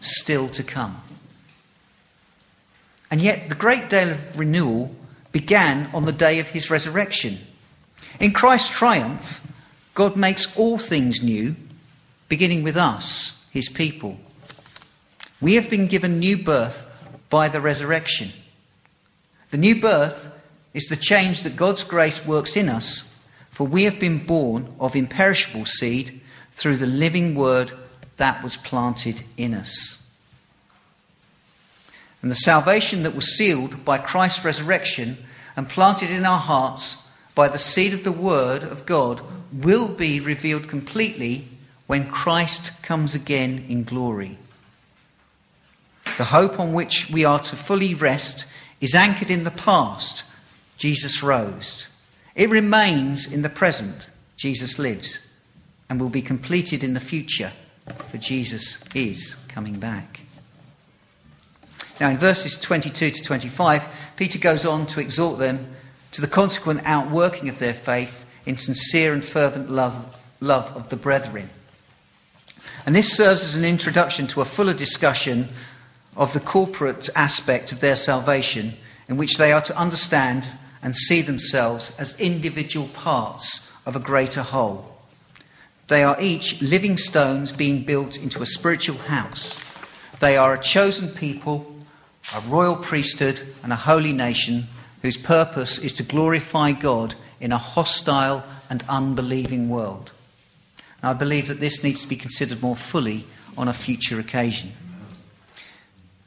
still 0.00 0.48
to 0.50 0.62
come. 0.62 0.96
And 3.10 3.20
yet 3.20 3.48
the 3.48 3.56
great 3.56 3.90
day 3.90 4.08
of 4.08 4.38
renewal 4.38 4.94
began 5.32 5.90
on 5.92 6.04
the 6.04 6.12
day 6.12 6.38
of 6.38 6.46
his 6.46 6.70
resurrection. 6.70 7.38
In 8.20 8.32
Christ's 8.32 8.70
triumph, 8.70 9.40
God 9.94 10.16
makes 10.16 10.56
all 10.56 10.78
things 10.78 11.20
new, 11.20 11.56
beginning 12.28 12.62
with 12.62 12.76
us, 12.76 13.36
his 13.50 13.68
people. 13.68 14.20
We 15.40 15.54
have 15.54 15.68
been 15.68 15.88
given 15.88 16.20
new 16.20 16.36
birth 16.36 16.84
by 17.28 17.48
the 17.48 17.60
resurrection. 17.60 18.30
The 19.50 19.56
new 19.56 19.80
birth 19.80 20.30
is 20.74 20.86
the 20.86 20.96
change 20.96 21.42
that 21.42 21.56
God's 21.56 21.84
grace 21.84 22.24
works 22.26 22.56
in 22.56 22.68
us, 22.68 23.14
for 23.50 23.66
we 23.66 23.84
have 23.84 23.98
been 23.98 24.24
born 24.24 24.72
of 24.78 24.96
imperishable 24.96 25.64
seed 25.64 26.20
through 26.52 26.76
the 26.76 26.86
living 26.86 27.34
word 27.34 27.70
that 28.16 28.42
was 28.42 28.56
planted 28.56 29.20
in 29.36 29.54
us. 29.54 30.04
And 32.20 32.30
the 32.30 32.36
salvation 32.36 33.04
that 33.04 33.14
was 33.14 33.36
sealed 33.36 33.84
by 33.84 33.98
Christ's 33.98 34.44
resurrection 34.44 35.16
and 35.56 35.68
planted 35.68 36.10
in 36.10 36.26
our 36.26 36.38
hearts 36.38 37.08
by 37.34 37.48
the 37.48 37.58
seed 37.58 37.94
of 37.94 38.02
the 38.02 38.12
word 38.12 38.64
of 38.64 38.86
God 38.86 39.20
will 39.52 39.88
be 39.88 40.20
revealed 40.20 40.68
completely 40.68 41.46
when 41.86 42.10
Christ 42.10 42.82
comes 42.82 43.14
again 43.14 43.66
in 43.68 43.84
glory. 43.84 44.36
The 46.16 46.24
hope 46.24 46.58
on 46.58 46.72
which 46.72 47.08
we 47.10 47.24
are 47.24 47.38
to 47.38 47.56
fully 47.56 47.94
rest 47.94 48.46
is 48.80 48.96
anchored 48.96 49.30
in 49.30 49.44
the 49.44 49.52
past 49.52 50.24
Jesus 50.78 51.22
rose. 51.22 51.86
It 52.34 52.50
remains 52.50 53.32
in 53.32 53.42
the 53.42 53.48
present. 53.48 54.08
Jesus 54.36 54.78
lives 54.78 55.26
and 55.90 56.00
will 56.00 56.08
be 56.08 56.22
completed 56.22 56.84
in 56.84 56.94
the 56.94 57.00
future, 57.00 57.52
for 58.08 58.18
Jesus 58.18 58.82
is 58.94 59.34
coming 59.48 59.80
back. 59.80 60.20
Now, 62.00 62.10
in 62.10 62.18
verses 62.18 62.60
22 62.60 63.10
to 63.10 63.22
25, 63.22 63.84
Peter 64.16 64.38
goes 64.38 64.64
on 64.64 64.86
to 64.88 65.00
exhort 65.00 65.38
them 65.38 65.74
to 66.12 66.20
the 66.20 66.28
consequent 66.28 66.82
outworking 66.84 67.48
of 67.48 67.58
their 67.58 67.74
faith 67.74 68.24
in 68.46 68.56
sincere 68.56 69.12
and 69.12 69.24
fervent 69.24 69.70
love, 69.70 70.16
love 70.40 70.76
of 70.76 70.88
the 70.88 70.96
brethren. 70.96 71.50
And 72.86 72.94
this 72.94 73.16
serves 73.16 73.44
as 73.44 73.56
an 73.56 73.64
introduction 73.64 74.28
to 74.28 74.40
a 74.40 74.44
fuller 74.44 74.74
discussion 74.74 75.48
of 76.16 76.32
the 76.32 76.40
corporate 76.40 77.08
aspect 77.16 77.72
of 77.72 77.80
their 77.80 77.96
salvation, 77.96 78.74
in 79.08 79.16
which 79.16 79.36
they 79.36 79.52
are 79.52 79.62
to 79.62 79.76
understand 79.76 80.46
and 80.82 80.96
see 80.96 81.22
themselves 81.22 81.98
as 81.98 82.18
individual 82.20 82.88
parts 82.88 83.72
of 83.86 83.96
a 83.96 84.00
greater 84.00 84.42
whole. 84.42 84.94
They 85.88 86.04
are 86.04 86.20
each 86.20 86.60
living 86.60 86.98
stones 86.98 87.52
being 87.52 87.84
built 87.84 88.18
into 88.18 88.42
a 88.42 88.46
spiritual 88.46 88.98
house. 88.98 89.62
They 90.20 90.36
are 90.36 90.54
a 90.54 90.60
chosen 90.60 91.08
people, 91.08 91.74
a 92.34 92.40
royal 92.42 92.76
priesthood, 92.76 93.40
and 93.62 93.72
a 93.72 93.76
holy 93.76 94.12
nation 94.12 94.66
whose 95.02 95.16
purpose 95.16 95.78
is 95.78 95.94
to 95.94 96.02
glorify 96.02 96.72
God 96.72 97.14
in 97.40 97.52
a 97.52 97.58
hostile 97.58 98.44
and 98.68 98.84
unbelieving 98.88 99.68
world. 99.68 100.10
And 101.00 101.10
I 101.10 101.14
believe 101.14 101.48
that 101.48 101.60
this 101.60 101.82
needs 101.84 102.02
to 102.02 102.08
be 102.08 102.16
considered 102.16 102.60
more 102.60 102.76
fully 102.76 103.24
on 103.56 103.68
a 103.68 103.72
future 103.72 104.20
occasion. 104.20 104.72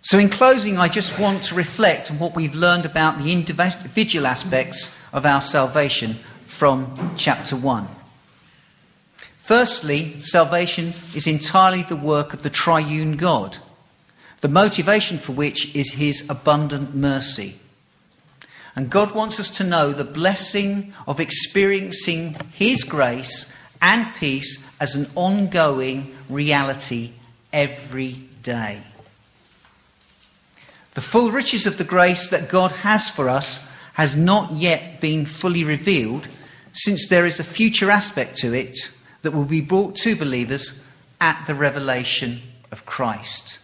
So, 0.03 0.17
in 0.17 0.29
closing, 0.29 0.79
I 0.79 0.87
just 0.87 1.19
want 1.19 1.43
to 1.45 1.55
reflect 1.55 2.09
on 2.09 2.17
what 2.17 2.35
we've 2.35 2.55
learned 2.55 2.85
about 2.85 3.19
the 3.19 3.31
individual 3.31 4.25
aspects 4.25 4.99
of 5.13 5.27
our 5.27 5.41
salvation 5.41 6.15
from 6.47 7.13
chapter 7.17 7.55
1. 7.55 7.87
Firstly, 9.37 10.19
salvation 10.21 10.93
is 11.15 11.27
entirely 11.27 11.83
the 11.83 11.95
work 11.95 12.33
of 12.33 12.41
the 12.41 12.49
triune 12.49 13.15
God, 13.17 13.55
the 14.39 14.47
motivation 14.47 15.19
for 15.19 15.33
which 15.33 15.75
is 15.75 15.93
his 15.93 16.29
abundant 16.31 16.95
mercy. 16.95 17.55
And 18.75 18.89
God 18.89 19.13
wants 19.13 19.39
us 19.39 19.57
to 19.57 19.63
know 19.63 19.91
the 19.91 20.03
blessing 20.03 20.93
of 21.05 21.19
experiencing 21.19 22.37
his 22.53 22.85
grace 22.85 23.53
and 23.79 24.11
peace 24.15 24.67
as 24.79 24.95
an 24.95 25.07
ongoing 25.15 26.15
reality 26.27 27.11
every 27.53 28.13
day. 28.41 28.81
The 30.93 31.01
full 31.01 31.31
riches 31.31 31.65
of 31.65 31.77
the 31.77 31.83
grace 31.83 32.31
that 32.31 32.49
God 32.49 32.71
has 32.71 33.09
for 33.09 33.29
us 33.29 33.67
has 33.93 34.15
not 34.15 34.51
yet 34.53 34.99
been 34.99 35.25
fully 35.25 35.63
revealed, 35.63 36.27
since 36.73 37.07
there 37.07 37.25
is 37.25 37.39
a 37.39 37.45
future 37.45 37.89
aspect 37.89 38.37
to 38.37 38.53
it 38.53 38.77
that 39.21 39.31
will 39.31 39.45
be 39.45 39.61
brought 39.61 39.95
to 39.97 40.15
believers 40.15 40.83
at 41.19 41.45
the 41.47 41.55
revelation 41.55 42.41
of 42.71 42.85
Christ. 42.85 43.59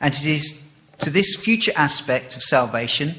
And 0.00 0.14
it 0.14 0.24
is 0.24 0.66
to 1.00 1.10
this 1.10 1.36
future 1.36 1.72
aspect 1.76 2.36
of 2.36 2.42
salvation, 2.42 3.14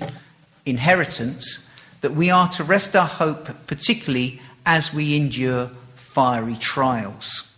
inheritance, 0.65 1.69
that 2.01 2.15
we 2.15 2.29
are 2.29 2.49
to 2.49 2.63
rest 2.63 2.95
our 2.95 3.07
hope, 3.07 3.67
particularly 3.67 4.41
as 4.65 4.93
we 4.93 5.15
endure 5.15 5.69
fiery 5.95 6.55
trials. 6.55 7.54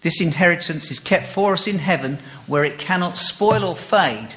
This 0.00 0.20
inheritance 0.20 0.90
is 0.90 1.00
kept 1.00 1.28
for 1.28 1.52
us 1.54 1.66
in 1.66 1.78
heaven 1.78 2.18
where 2.46 2.64
it 2.64 2.78
cannot 2.78 3.18
spoil 3.18 3.64
or 3.64 3.76
fade, 3.76 4.34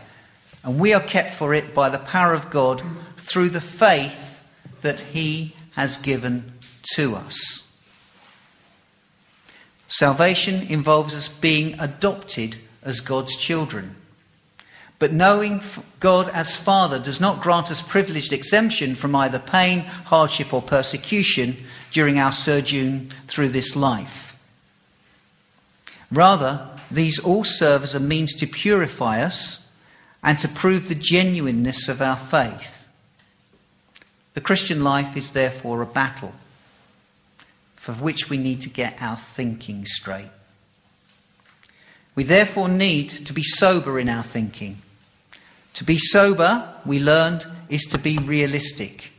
and 0.63 0.79
we 0.79 0.93
are 0.93 1.01
kept 1.01 1.35
for 1.35 1.53
it 1.53 1.73
by 1.73 1.89
the 1.89 1.99
power 1.99 2.33
of 2.33 2.49
God 2.49 2.81
through 3.17 3.49
the 3.49 3.61
faith 3.61 4.45
that 4.81 4.99
He 4.99 5.55
has 5.73 5.97
given 5.97 6.53
to 6.95 7.15
us. 7.15 7.67
Salvation 9.87 10.67
involves 10.67 11.13
us 11.13 11.27
being 11.27 11.79
adopted 11.79 12.55
as 12.81 13.01
God's 13.01 13.35
children. 13.35 13.95
But 14.99 15.13
knowing 15.13 15.61
God 15.99 16.29
as 16.29 16.55
Father 16.55 16.99
does 16.99 17.19
not 17.19 17.41
grant 17.41 17.71
us 17.71 17.81
privileged 17.81 18.33
exemption 18.33 18.95
from 18.95 19.15
either 19.15 19.39
pain, 19.39 19.79
hardship, 19.79 20.53
or 20.53 20.61
persecution 20.61 21.57
during 21.91 22.19
our 22.19 22.31
sojourn 22.31 23.09
through 23.27 23.49
this 23.49 23.75
life. 23.75 24.30
Rather, 26.11 26.67
these 26.89 27.19
all 27.19 27.43
serve 27.43 27.83
as 27.83 27.95
a 27.95 27.99
means 27.99 28.35
to 28.35 28.47
purify 28.47 29.21
us 29.21 29.71
and 30.21 30.37
to 30.39 30.47
prove 30.47 30.87
the 30.87 30.95
genuineness 30.95 31.87
of 31.87 32.01
our 32.01 32.17
faith. 32.17 32.87
The 34.33 34.41
Christian 34.41 34.83
life 34.83 35.17
is 35.17 35.31
therefore 35.31 35.81
a 35.81 35.85
battle 35.85 36.33
for 37.75 37.93
which 37.93 38.29
we 38.29 38.37
need 38.37 38.61
to 38.61 38.69
get 38.69 39.01
our 39.01 39.15
thinking 39.15 39.85
straight. 39.85 40.29
We 42.13 42.23
therefore 42.23 42.69
need 42.69 43.09
to 43.09 43.33
be 43.33 43.43
sober 43.43 43.99
in 43.99 44.09
our 44.09 44.23
thinking. 44.23 44.77
To 45.75 45.83
be 45.83 45.97
sober, 45.97 46.75
we 46.85 46.99
learned, 46.99 47.45
is 47.69 47.85
to 47.91 47.97
be 47.97 48.17
realistic. 48.17 49.11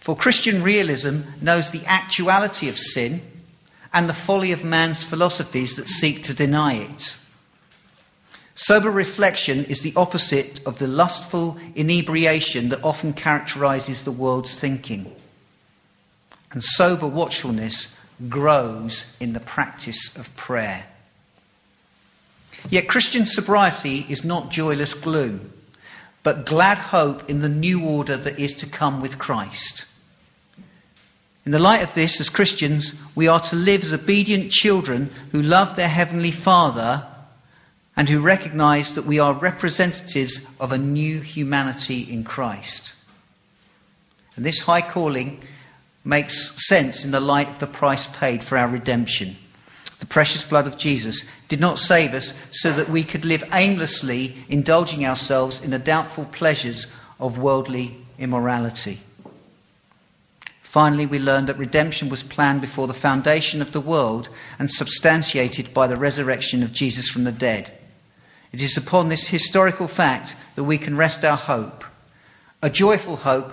For 0.00 0.16
Christian 0.16 0.62
realism 0.62 1.20
knows 1.40 1.70
the 1.70 1.86
actuality 1.86 2.68
of 2.68 2.76
sin 2.76 3.22
and 3.92 4.08
the 4.08 4.14
folly 4.14 4.52
of 4.52 4.64
man's 4.64 5.04
philosophies 5.04 5.76
that 5.76 5.88
seek 5.88 6.24
to 6.24 6.34
deny 6.34 6.74
it. 6.74 7.16
Sober 8.54 8.90
reflection 8.90 9.64
is 9.64 9.80
the 9.80 9.94
opposite 9.96 10.66
of 10.66 10.78
the 10.78 10.86
lustful 10.86 11.58
inebriation 11.74 12.68
that 12.68 12.84
often 12.84 13.14
characterizes 13.14 14.02
the 14.02 14.12
world's 14.12 14.54
thinking. 14.54 15.10
And 16.52 16.62
sober 16.62 17.06
watchfulness 17.06 17.96
grows 18.28 19.16
in 19.18 19.32
the 19.32 19.40
practice 19.40 20.16
of 20.16 20.36
prayer. 20.36 20.84
Yet 22.68 22.88
Christian 22.88 23.24
sobriety 23.24 24.04
is 24.08 24.24
not 24.24 24.50
joyless 24.50 24.92
gloom, 24.94 25.52
but 26.22 26.44
glad 26.44 26.76
hope 26.76 27.30
in 27.30 27.40
the 27.40 27.48
new 27.48 27.86
order 27.86 28.16
that 28.16 28.38
is 28.38 28.54
to 28.54 28.66
come 28.66 29.00
with 29.00 29.18
Christ. 29.18 29.86
In 31.46 31.52
the 31.52 31.58
light 31.58 31.82
of 31.82 31.94
this, 31.94 32.20
as 32.20 32.28
Christians, 32.28 32.94
we 33.14 33.28
are 33.28 33.40
to 33.40 33.56
live 33.56 33.82
as 33.82 33.92
obedient 33.92 34.52
children 34.52 35.10
who 35.32 35.40
love 35.40 35.74
their 35.74 35.88
Heavenly 35.88 36.32
Father 36.32 37.06
and 37.96 38.08
who 38.08 38.20
recognize 38.20 38.94
that 38.94 39.06
we 39.06 39.18
are 39.18 39.32
representatives 39.32 40.46
of 40.58 40.72
a 40.72 40.78
new 40.78 41.20
humanity 41.20 42.06
in 42.10 42.24
Christ. 42.24 42.94
And 44.36 44.44
this 44.44 44.60
high 44.60 44.82
calling 44.82 45.42
makes 46.04 46.66
sense 46.66 47.04
in 47.04 47.10
the 47.10 47.20
light 47.20 47.48
of 47.48 47.58
the 47.58 47.66
price 47.66 48.06
paid 48.06 48.44
for 48.44 48.56
our 48.56 48.68
redemption. 48.68 49.36
The 49.98 50.06
precious 50.06 50.44
blood 50.44 50.66
of 50.66 50.78
Jesus 50.78 51.24
did 51.48 51.60
not 51.60 51.78
save 51.78 52.14
us 52.14 52.32
so 52.52 52.72
that 52.72 52.88
we 52.88 53.04
could 53.04 53.24
live 53.24 53.44
aimlessly, 53.52 54.34
indulging 54.48 55.04
ourselves 55.04 55.62
in 55.62 55.70
the 55.70 55.78
doubtful 55.78 56.24
pleasures 56.24 56.86
of 57.18 57.38
worldly 57.38 57.96
immorality. 58.18 58.98
Finally, 60.70 61.04
we 61.04 61.18
learned 61.18 61.48
that 61.48 61.58
redemption 61.58 62.08
was 62.08 62.22
planned 62.22 62.60
before 62.60 62.86
the 62.86 62.94
foundation 62.94 63.60
of 63.60 63.72
the 63.72 63.80
world 63.80 64.28
and 64.56 64.70
substantiated 64.70 65.74
by 65.74 65.88
the 65.88 65.96
resurrection 65.96 66.62
of 66.62 66.72
Jesus 66.72 67.08
from 67.08 67.24
the 67.24 67.32
dead. 67.32 67.68
It 68.52 68.62
is 68.62 68.76
upon 68.76 69.08
this 69.08 69.26
historical 69.26 69.88
fact 69.88 70.36
that 70.54 70.62
we 70.62 70.78
can 70.78 70.96
rest 70.96 71.24
our 71.24 71.36
hope, 71.36 71.84
a 72.62 72.70
joyful 72.70 73.16
hope 73.16 73.52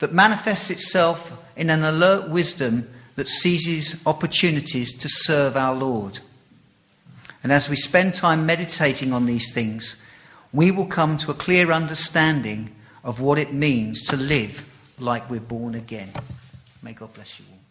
that 0.00 0.12
manifests 0.12 0.70
itself 0.70 1.32
in 1.54 1.70
an 1.70 1.84
alert 1.84 2.28
wisdom 2.28 2.90
that 3.14 3.28
seizes 3.28 4.04
opportunities 4.04 4.98
to 4.98 5.08
serve 5.08 5.56
our 5.56 5.76
Lord. 5.76 6.18
And 7.44 7.52
as 7.52 7.68
we 7.68 7.76
spend 7.76 8.14
time 8.14 8.46
meditating 8.46 9.12
on 9.12 9.26
these 9.26 9.54
things, 9.54 10.04
we 10.52 10.72
will 10.72 10.86
come 10.86 11.18
to 11.18 11.30
a 11.30 11.34
clear 11.34 11.70
understanding 11.70 12.74
of 13.04 13.20
what 13.20 13.38
it 13.38 13.52
means 13.52 14.06
to 14.06 14.16
live 14.16 14.66
like 15.02 15.28
we're 15.28 15.40
born 15.40 15.74
again. 15.74 16.10
May 16.82 16.92
God 16.92 17.12
bless 17.14 17.40
you 17.40 17.46
all. 17.52 17.61